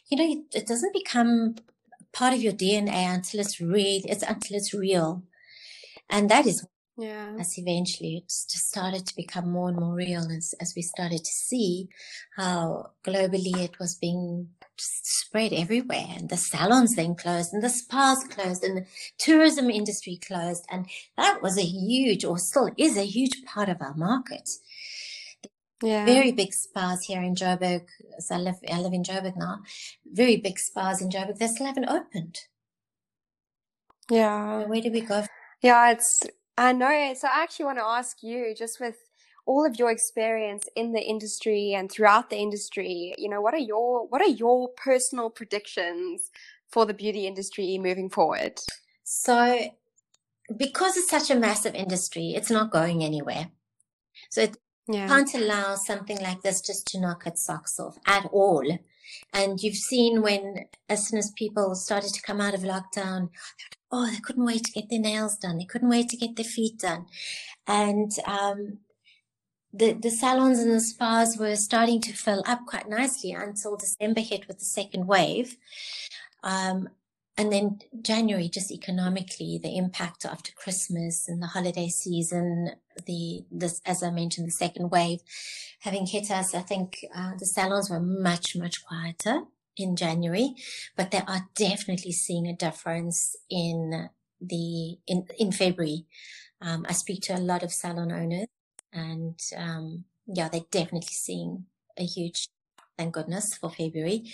[0.08, 1.56] you know it doesn't become
[2.14, 4.02] part of your DNA until it's real.
[4.04, 5.24] It's until it's real,
[6.08, 7.34] and that is yeah.
[7.40, 11.24] As eventually it just started to become more and more real as, as we started
[11.24, 11.88] to see
[12.36, 18.22] how globally it was being spread everywhere and the salons then closed and the spas
[18.24, 18.86] closed and the
[19.18, 20.64] tourism industry closed.
[20.70, 20.86] And
[21.16, 24.48] that was a huge or still is a huge part of our market.
[25.82, 26.06] Yeah.
[26.06, 27.86] Very big spas here in Joburg.
[28.16, 29.62] As I live, I live in Joburg now.
[30.06, 31.38] Very big spas in Joburg.
[31.38, 32.38] They still haven't opened.
[34.10, 34.64] Yeah.
[34.64, 35.24] Where do we go?
[35.62, 36.22] Yeah, it's
[36.56, 37.14] I know.
[37.14, 38.96] So I actually want to ask you, just with
[39.46, 43.58] all of your experience in the industry and throughout the industry, you know, what are
[43.58, 46.30] your what are your personal predictions
[46.68, 48.60] for the beauty industry moving forward?
[49.04, 49.70] So
[50.56, 53.48] because it's such a massive industry, it's not going anywhere.
[54.30, 54.56] So it
[54.88, 55.08] yeah.
[55.08, 58.78] can't allow something like this just to knock its socks off at all.
[59.32, 63.30] And you've seen when, as soon as people started to come out of lockdown,
[63.90, 65.58] oh, they couldn't wait to get their nails done.
[65.58, 67.06] They couldn't wait to get their feet done.
[67.66, 68.78] And, um,
[69.76, 74.20] the, the salons and the spas were starting to fill up quite nicely until December
[74.20, 75.56] hit with the second wave.
[76.44, 76.88] Um,
[77.36, 82.70] and then January, just economically, the impact after Christmas and the holiday season,
[83.06, 85.20] the this as I mentioned, the second wave
[85.80, 89.42] having hit us, I think uh, the salons were much much quieter
[89.76, 90.54] in January,
[90.96, 94.08] but they are definitely seeing a difference in
[94.40, 96.06] the in in February.
[96.60, 98.46] Um, I speak to a lot of salon owners,
[98.92, 101.66] and um, yeah, they're definitely seeing
[101.98, 102.48] a huge,
[102.96, 104.24] thank goodness for February.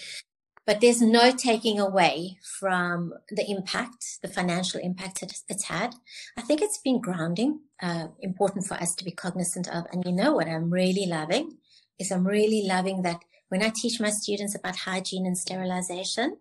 [0.67, 5.95] But there's no taking away from the impact, the financial impact it's had.
[6.37, 9.87] I think it's been grounding, uh, important for us to be cognizant of.
[9.93, 11.57] And you know what I'm really loving
[11.99, 16.37] is I'm really loving that when I teach my students about hygiene and sterilization,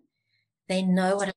[0.68, 1.34] they know what I'm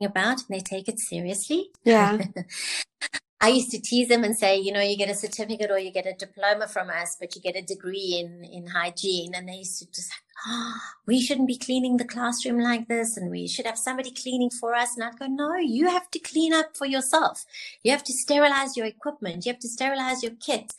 [0.00, 1.70] talking about and they take it seriously.
[1.84, 2.18] Yeah.
[3.42, 5.90] I used to tease them and say, you know, you get a certificate or you
[5.90, 9.34] get a diploma from us, but you get a degree in, in hygiene.
[9.34, 10.76] And they used to just, like, oh,
[11.06, 14.74] we shouldn't be cleaning the classroom like this and we should have somebody cleaning for
[14.74, 14.94] us.
[14.94, 17.44] And I'd go, no, you have to clean up for yourself.
[17.82, 19.44] You have to sterilize your equipment.
[19.44, 20.72] You have to sterilize your kit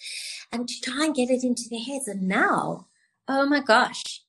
[0.49, 2.07] and to try and get it into their heads.
[2.07, 2.87] And now,
[3.27, 4.22] oh my gosh,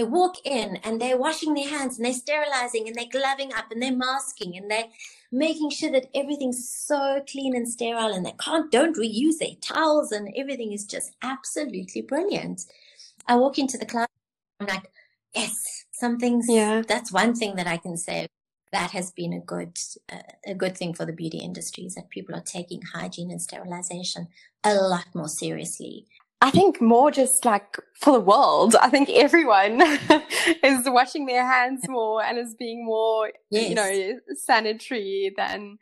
[0.00, 3.70] they walk in and they're washing their hands and they're sterilizing and they're gloving up
[3.70, 4.88] and they're masking and they're
[5.30, 10.10] making sure that everything's so clean and sterile and they can't, don't reuse their towels
[10.10, 12.62] and everything is just absolutely brilliant.
[13.26, 14.08] I walk into the class,
[14.58, 14.90] I'm like,
[15.34, 16.80] yes, something's, yeah.
[16.88, 18.26] that's one thing that I can say
[18.72, 19.76] that has been a good,
[20.10, 23.42] uh, a good thing for the beauty industry is that people are taking hygiene and
[23.42, 24.28] sterilization
[24.64, 26.06] a lot more seriously.
[26.42, 28.74] I think more just like for the world.
[28.76, 29.82] I think everyone
[30.62, 33.68] is washing their hands more and is being more, yes.
[33.68, 35.78] you know, sanitary than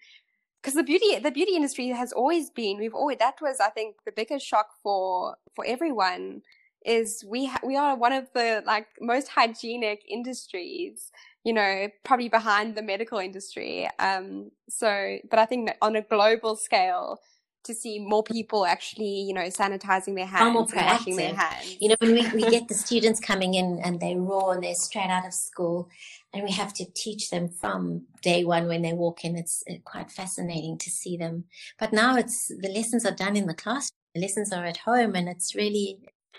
[0.61, 3.97] because the beauty the beauty industry has always been we've always that was I think
[4.05, 6.43] the biggest shock for for everyone
[6.85, 11.11] is we ha- we are one of the like most hygienic industries
[11.45, 16.57] you know probably behind the medical industry um so but I think on a global
[16.57, 17.21] scale
[17.69, 21.77] to see more people actually, you know, sanitizing their hands more washing their hands.
[21.81, 24.75] You know, when we, we get the students coming in and they're raw and they're
[24.75, 25.89] straight out of school
[26.33, 29.37] and we have to teach them from day one when they walk in.
[29.37, 31.45] It's quite fascinating to see them.
[31.79, 33.99] But now it's, the lessons are done in the classroom.
[34.15, 35.99] The lessons are at home and it's really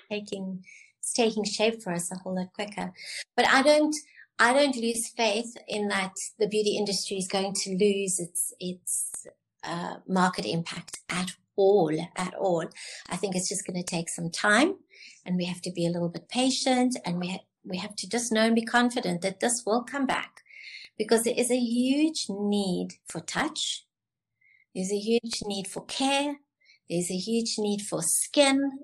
[0.09, 0.65] taking,
[0.99, 2.91] it's taking shape for us a whole lot quicker.
[3.37, 3.95] But I don't,
[4.39, 9.27] I don't lose faith in that the beauty industry is going to lose its, its
[9.63, 12.65] uh, market impact at all, at all.
[13.09, 14.75] I think it's just going to take some time
[15.25, 18.09] and we have to be a little bit patient and we, ha- we have to
[18.09, 20.41] just know and be confident that this will come back
[20.97, 23.85] because there is a huge need for touch.
[24.75, 26.37] There's a huge need for care.
[26.89, 28.79] There's a huge need for skin,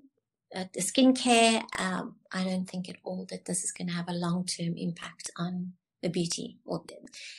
[0.55, 1.63] uh, skincare.
[1.79, 5.31] Um, I don't think at all that this is going to have a long-term impact
[5.37, 5.73] on
[6.05, 6.97] the beauty or the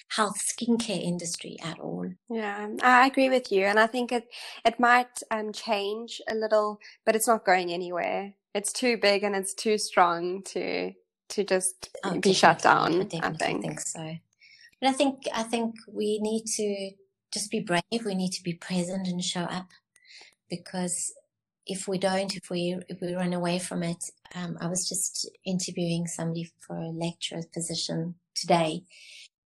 [0.09, 2.11] health skincare industry at all.
[2.29, 4.27] Yeah, I agree with you, and I think it
[4.65, 8.35] it might um, change a little, but it's not going anywhere.
[8.55, 10.93] It's too big and it's too strong to
[11.29, 13.03] to just oh, be shut down.
[13.03, 13.63] I, I think.
[13.63, 14.17] think so.
[14.81, 16.91] But I think I think we need to
[17.33, 18.05] just be brave.
[18.05, 19.69] We need to be present and show up
[20.51, 21.15] because
[21.67, 24.03] if we don't, if we if we run away from it,
[24.35, 28.85] um, I was just interviewing somebody for a lecturer position today,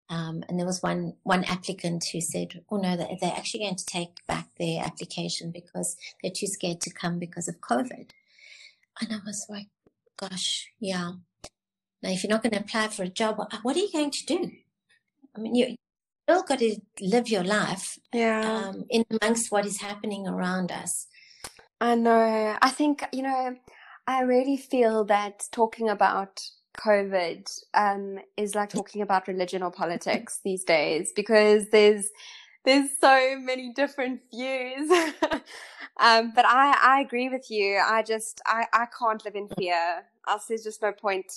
[0.09, 3.75] um, and there was one one applicant who said, "Oh no, they're, they're actually going
[3.75, 8.09] to take back their application because they're too scared to come because of COVID."
[9.01, 9.67] And I was like,
[10.17, 11.13] "Gosh, yeah."
[12.01, 14.25] Now, if you're not going to apply for a job, what are you going to
[14.25, 14.51] do?
[15.35, 15.75] I mean, you
[16.23, 21.07] still got to live your life, yeah, um, in amongst what is happening around us.
[21.81, 22.57] I know.
[22.61, 23.55] I think, you know,
[24.07, 26.41] I really feel that talking about
[26.79, 32.09] COVID um, is like talking about religion or politics these days because there's
[32.65, 34.91] there's so many different views.
[35.99, 37.81] um, but I, I agree with you.
[37.83, 40.03] I just I, I can't live in fear.
[40.27, 41.31] Else there's just no point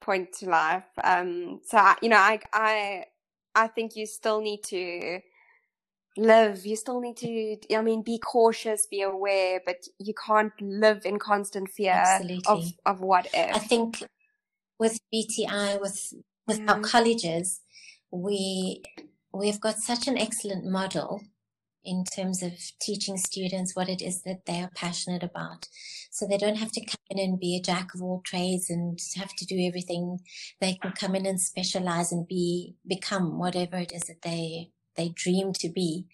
[0.00, 0.84] point to life.
[1.02, 3.04] Um, so I, you know I I
[3.54, 5.20] I think you still need to
[6.16, 6.66] live.
[6.66, 11.18] You still need to, I mean, be cautious, be aware, but you can't live in
[11.18, 12.42] constant fear Absolutely.
[12.46, 13.54] of, of what if.
[13.54, 14.02] I think
[14.78, 16.12] with BTI, with,
[16.46, 16.66] with yeah.
[16.68, 16.84] our mm-hmm.
[16.84, 17.60] colleges,
[18.10, 18.82] we,
[19.32, 21.20] we've got such an excellent model
[21.84, 25.68] in terms of teaching students what it is that they are passionate about.
[26.10, 28.98] So they don't have to come in and be a jack of all trades and
[29.16, 30.18] have to do everything.
[30.60, 35.10] They can come in and specialize and be, become whatever it is that they, they
[35.14, 36.06] dream to be.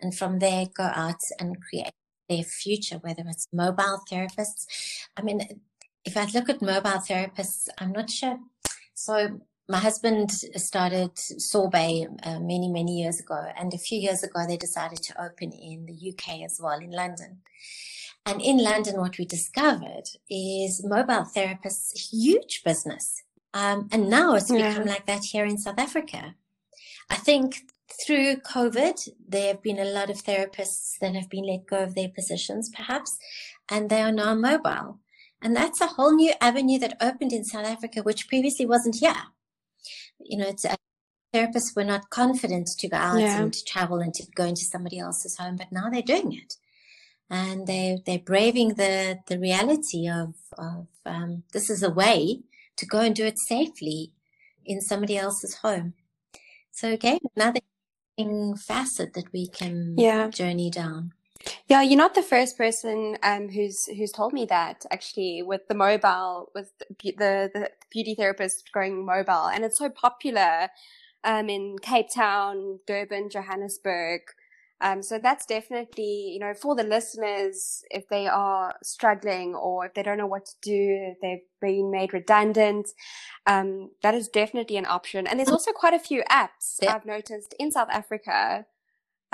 [0.00, 1.92] And from there go out and create
[2.28, 4.66] their future, whether it's mobile therapists.
[5.16, 5.40] I mean,
[6.04, 8.38] if I look at mobile therapists, I'm not sure.
[8.94, 13.46] So my husband started Sorbet uh, many, many years ago.
[13.58, 16.90] And a few years ago, they decided to open in the UK as well, in
[16.90, 17.38] London.
[18.26, 23.22] And in London, what we discovered is mobile therapists, huge business.
[23.52, 24.70] Um, and now it's yeah.
[24.70, 26.34] become like that here in South Africa.
[27.10, 27.62] I think
[28.04, 31.94] through COVID, there have been a lot of therapists that have been let go of
[31.94, 33.18] their positions, perhaps,
[33.70, 35.00] and they are now mobile.
[35.44, 39.14] And that's a whole new avenue that opened in South Africa, which previously wasn't here
[40.20, 40.76] you know, it's, uh,
[41.32, 43.40] therapists were not confident to go out yeah.
[43.40, 46.54] and to travel and to go into somebody else's home, but now they're doing it.
[47.30, 52.40] And they, they're braving the, the reality of, of um, this is a way
[52.76, 54.12] to go and do it safely
[54.64, 55.94] in somebody else's home.
[56.70, 57.60] So again, another
[58.56, 60.28] facet that we can yeah.
[60.28, 61.12] journey down.
[61.68, 65.74] Yeah, you're not the first person um, who's who's told me that actually with the
[65.74, 70.68] mobile with the the beauty therapist going mobile, and it's so popular
[71.24, 74.22] um, in Cape Town, Durban, Johannesburg.
[74.80, 79.94] Um, so that's definitely you know for the listeners if they are struggling or if
[79.94, 82.88] they don't know what to do, if they've been made redundant.
[83.46, 86.94] Um, that is definitely an option, and there's also quite a few apps yeah.
[86.94, 88.66] I've noticed in South Africa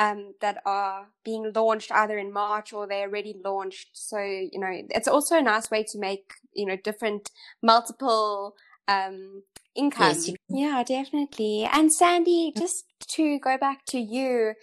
[0.00, 3.90] um, that are being launched either in March or they're already launched.
[3.92, 7.30] So, you know, it's also a nice way to make, you know, different
[7.62, 8.56] multiple
[8.88, 9.42] um,
[9.74, 10.14] income.
[10.14, 11.68] Yes, yeah, definitely.
[11.70, 14.54] And Sandy, just to go back to you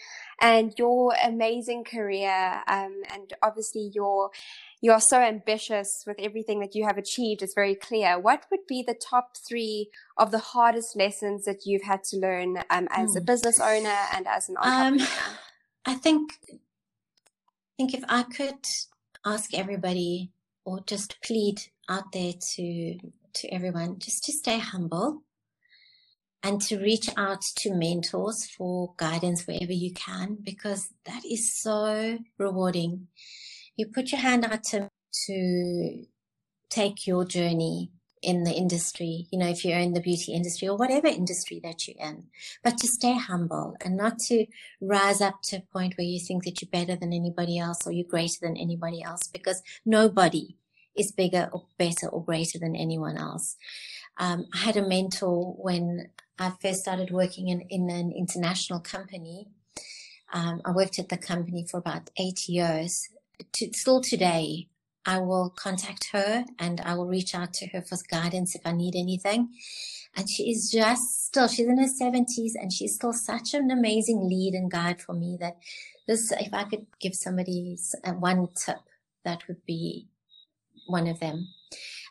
[0.41, 4.31] and your amazing career, um, and obviously your
[4.79, 7.41] you are so ambitious with everything that you have achieved.
[7.41, 8.19] It's very clear.
[8.19, 12.59] What would be the top three of the hardest lessons that you've had to learn
[12.69, 13.25] um, as a hmm.
[13.25, 15.05] business owner and as an um, entrepreneur?
[15.05, 15.37] Um,
[15.85, 16.57] I think, I
[17.77, 18.67] think if I could
[19.25, 20.31] ask everybody
[20.63, 22.99] or just plead out there to
[23.41, 25.23] to everyone, just to stay humble
[26.43, 32.19] and to reach out to mentors for guidance wherever you can, because that is so
[32.37, 33.07] rewarding.
[33.75, 34.89] You put your hand out to,
[35.27, 36.05] to
[36.69, 40.75] take your journey in the industry, you know, if you're in the beauty industry or
[40.75, 42.23] whatever industry that you're in,
[42.63, 44.45] but to stay humble and not to
[44.81, 47.91] rise up to a point where you think that you're better than anybody else or
[47.91, 50.57] you're greater than anybody else because nobody
[50.97, 53.55] is bigger or better or greater than anyone else.
[54.17, 59.47] Um, I had a mentor when I first started working in, in an international company.
[60.33, 63.09] Um, I worked at the company for about eight years
[63.53, 64.67] to, still today,
[65.05, 68.73] I will contact her and I will reach out to her for guidance if I
[68.73, 69.49] need anything.
[70.15, 74.27] And she is just still, she's in her 70s and she's still such an amazing
[74.27, 75.57] lead and guide for me that
[76.07, 78.79] this, if I could give somebody one tip,
[79.23, 80.07] that would be
[80.87, 81.47] one of them.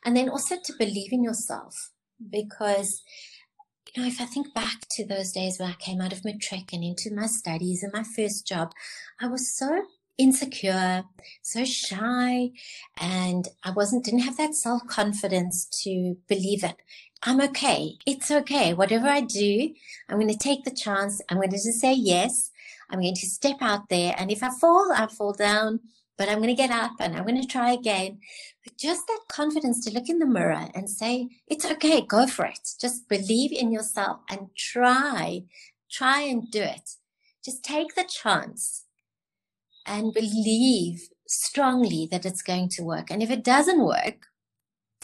[0.04, 1.90] And then also to believe in yourself
[2.30, 3.02] because
[3.94, 6.72] you know, if I think back to those days when I came out of matric
[6.72, 8.72] and into my studies and my first job,
[9.20, 9.84] I was so
[10.18, 11.04] insecure,
[11.42, 12.50] so shy,
[13.00, 16.76] and I wasn't, didn't have that self confidence to believe that
[17.22, 17.94] I'm okay.
[18.06, 18.74] It's okay.
[18.74, 19.72] Whatever I do,
[20.08, 21.20] I'm going to take the chance.
[21.28, 22.50] I'm going to just say yes.
[22.90, 24.14] I'm going to step out there.
[24.16, 25.80] And if I fall, I fall down,
[26.16, 28.18] but I'm going to get up and I'm going to try again.
[28.64, 32.00] But just that confidence to look in the mirror and say, it's okay.
[32.00, 32.68] Go for it.
[32.80, 35.44] Just believe in yourself and try,
[35.90, 36.90] try and do it.
[37.44, 38.84] Just take the chance
[39.86, 43.10] and believe strongly that it's going to work.
[43.10, 44.26] And if it doesn't work,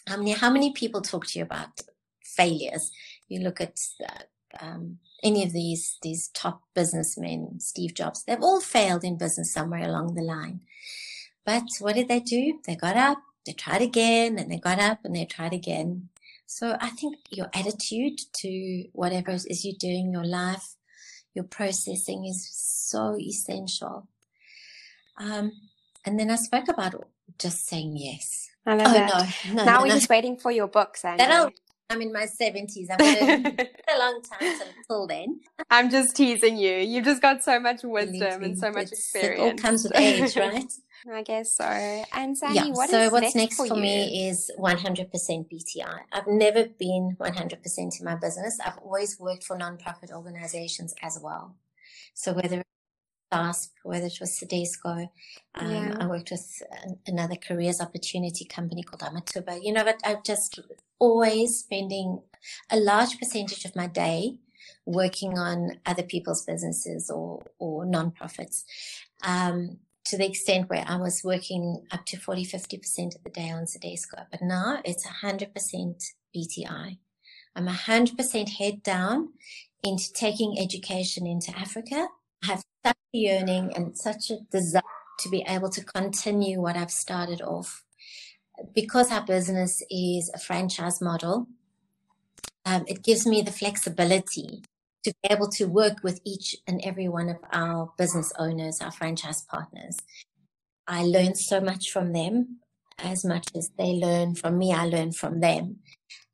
[0.07, 1.81] how many, how many people talk to you about
[2.25, 2.91] failures?
[3.29, 4.23] You look at uh,
[4.61, 9.83] um, any of these, these top businessmen, Steve Jobs, they've all failed in business somewhere
[9.83, 10.61] along the line.
[11.45, 12.59] But what did they do?
[12.67, 16.09] They got up, they tried again, and they got up and they tried again.
[16.47, 20.75] So I think your attitude to whatever it is you're doing, your life,
[21.35, 24.09] your processing is so essential.
[25.19, 25.53] Um,
[26.05, 26.95] and then I spoke about
[27.39, 28.51] just saying yes.
[28.67, 29.35] I love oh, that.
[29.47, 29.95] No, no, now no, we're no.
[29.95, 31.25] just waiting for your book, Sandy.
[31.25, 31.51] That'll,
[31.93, 32.87] I'm in my 70s.
[32.91, 35.41] I've got a, a long time until then.
[35.71, 36.77] I'm just teasing you.
[36.77, 39.41] You've just got so much wisdom and so much experience.
[39.41, 40.73] It all comes with age, right?
[41.13, 41.65] I guess so.
[41.65, 45.99] And Sandy, yeah, what so what's next, for, for me is 100% BTI.
[46.13, 48.59] I've never been 100% in my business.
[48.65, 51.57] I've always worked for nonprofit organizations as well.
[52.15, 52.63] So whether
[53.33, 55.09] SASP, whether it was CIDESCO,
[55.55, 55.97] um, yeah.
[55.99, 56.63] I worked with
[57.07, 59.59] another careers opportunity company called Amatuba.
[59.63, 60.61] You know, but I've just
[60.99, 62.23] always spending
[62.71, 64.39] a large percentage of my day
[64.85, 68.65] working on other people's businesses or, or nonprofits.
[69.25, 73.51] Um, to the extent where I was working up to 40, 50% of the day
[73.51, 74.27] on CIDESCO.
[74.31, 76.99] But now it's 100% BTI.
[77.55, 79.29] I'm 100% head down
[79.85, 82.09] into taking education into Africa.
[82.43, 84.83] I have such a yearning and such a desire
[85.21, 87.85] to be able to continue what I've started off.
[88.75, 91.47] Because our business is a franchise model,
[92.65, 94.63] um, it gives me the flexibility
[95.05, 98.93] to be able to work with each and every one of our business owners, our
[98.93, 99.97] franchise partners.
[100.87, 102.59] I learn so much from them
[102.99, 104.73] as much as they learn from me.
[104.73, 105.79] I learn from them.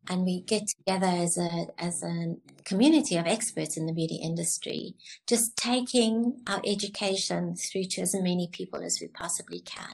[0.08, 4.94] And we get together as a, as a community of experts in the beauty industry,
[5.26, 9.92] just taking our education through to as many people as we possibly can.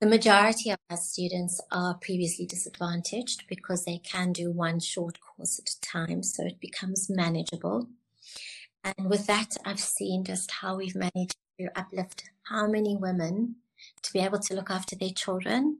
[0.00, 5.60] The majority of our students are previously disadvantaged because they can do one short course
[5.60, 7.88] at a time, so it becomes manageable.
[8.82, 13.56] And with that, I've seen just how we've managed to uplift how many women
[14.02, 15.78] to be able to look after their children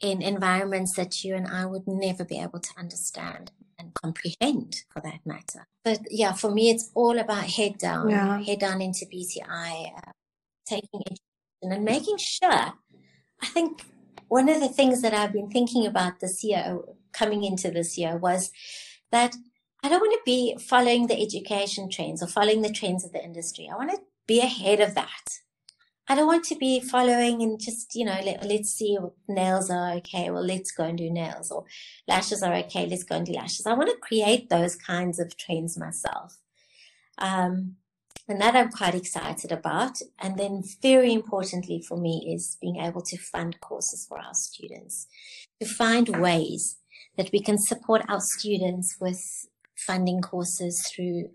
[0.00, 5.00] in environments that you and I would never be able to understand and comprehend for
[5.00, 5.66] that matter.
[5.84, 8.42] But yeah, for me, it's all about head down, yeah.
[8.42, 10.12] head down into BTI, uh,
[10.66, 12.74] taking education and making sure
[13.42, 13.82] I think
[14.28, 16.78] one of the things that I've been thinking about this year,
[17.12, 18.52] coming into this year, was
[19.10, 19.34] that
[19.82, 23.24] I don't want to be following the education trends or following the trends of the
[23.24, 23.68] industry.
[23.72, 25.40] I want to be ahead of that.
[26.10, 28.98] I don't want to be following and just, you know, let, let's see
[29.28, 30.28] nails are okay.
[30.28, 31.66] Well, let's go and do nails or
[32.08, 32.84] lashes are okay.
[32.84, 33.64] Let's go and do lashes.
[33.64, 36.36] I want to create those kinds of trends myself.
[37.18, 37.76] Um,
[38.26, 39.98] and that I'm quite excited about.
[40.18, 45.06] And then very importantly for me is being able to fund courses for our students,
[45.60, 46.78] to find ways
[47.16, 49.22] that we can support our students with
[49.76, 51.30] funding courses through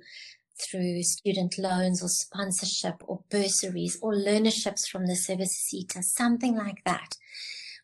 [0.60, 6.84] through student loans or sponsorship or bursaries or learnerships from the Service SETA, something like
[6.86, 7.16] that,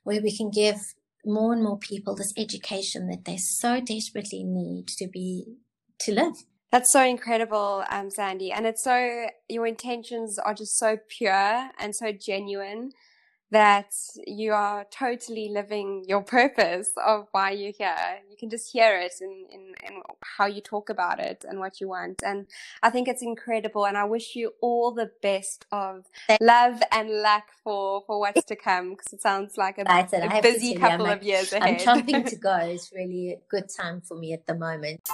[0.03, 0.93] where we can give
[1.25, 5.57] more and more people this education that they so desperately need to be
[5.99, 6.33] to live.
[6.71, 8.51] That's so incredible, um, Sandy.
[8.51, 12.91] And it's so, your intentions are just so pure and so genuine
[13.51, 13.93] that
[14.25, 17.95] you are totally living your purpose of why you're here.
[18.29, 20.01] You can just hear it in, in, in
[20.37, 22.23] how you talk about it and what you want.
[22.25, 22.47] And
[22.81, 23.85] I think it's incredible.
[23.85, 26.05] And I wish you all the best of
[26.39, 30.75] love and luck for, for what's to come because it sounds like a, a busy
[30.75, 31.87] couple of years ahead.
[31.87, 32.55] I'm chomping to go.
[32.55, 35.09] It's really a good time for me at the moment.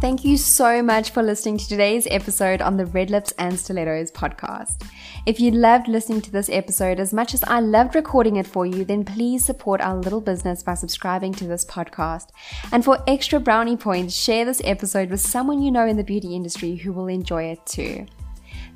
[0.00, 4.12] Thank you so much for listening to today's episode on the Red Lips and Stilettos
[4.12, 4.88] podcast.
[5.26, 8.64] If you loved listening to this episode as much as I loved recording it for
[8.64, 12.28] you, then please support our little business by subscribing to this podcast.
[12.70, 16.36] And for extra brownie points, share this episode with someone you know in the beauty
[16.36, 18.06] industry who will enjoy it too.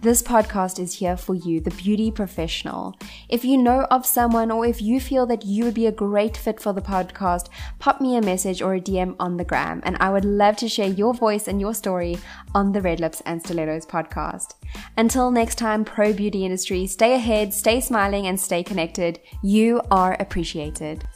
[0.03, 2.97] This podcast is here for you, the beauty professional.
[3.29, 6.37] If you know of someone or if you feel that you would be a great
[6.37, 7.47] fit for the podcast,
[7.79, 10.69] pop me a message or a DM on the gram, and I would love to
[10.69, 12.19] share your voice and your story
[12.53, 14.55] on the Red Lips and Stilettos podcast.
[14.97, 19.21] Until next time, pro beauty industry, stay ahead, stay smiling, and stay connected.
[19.41, 21.07] You are appreciated.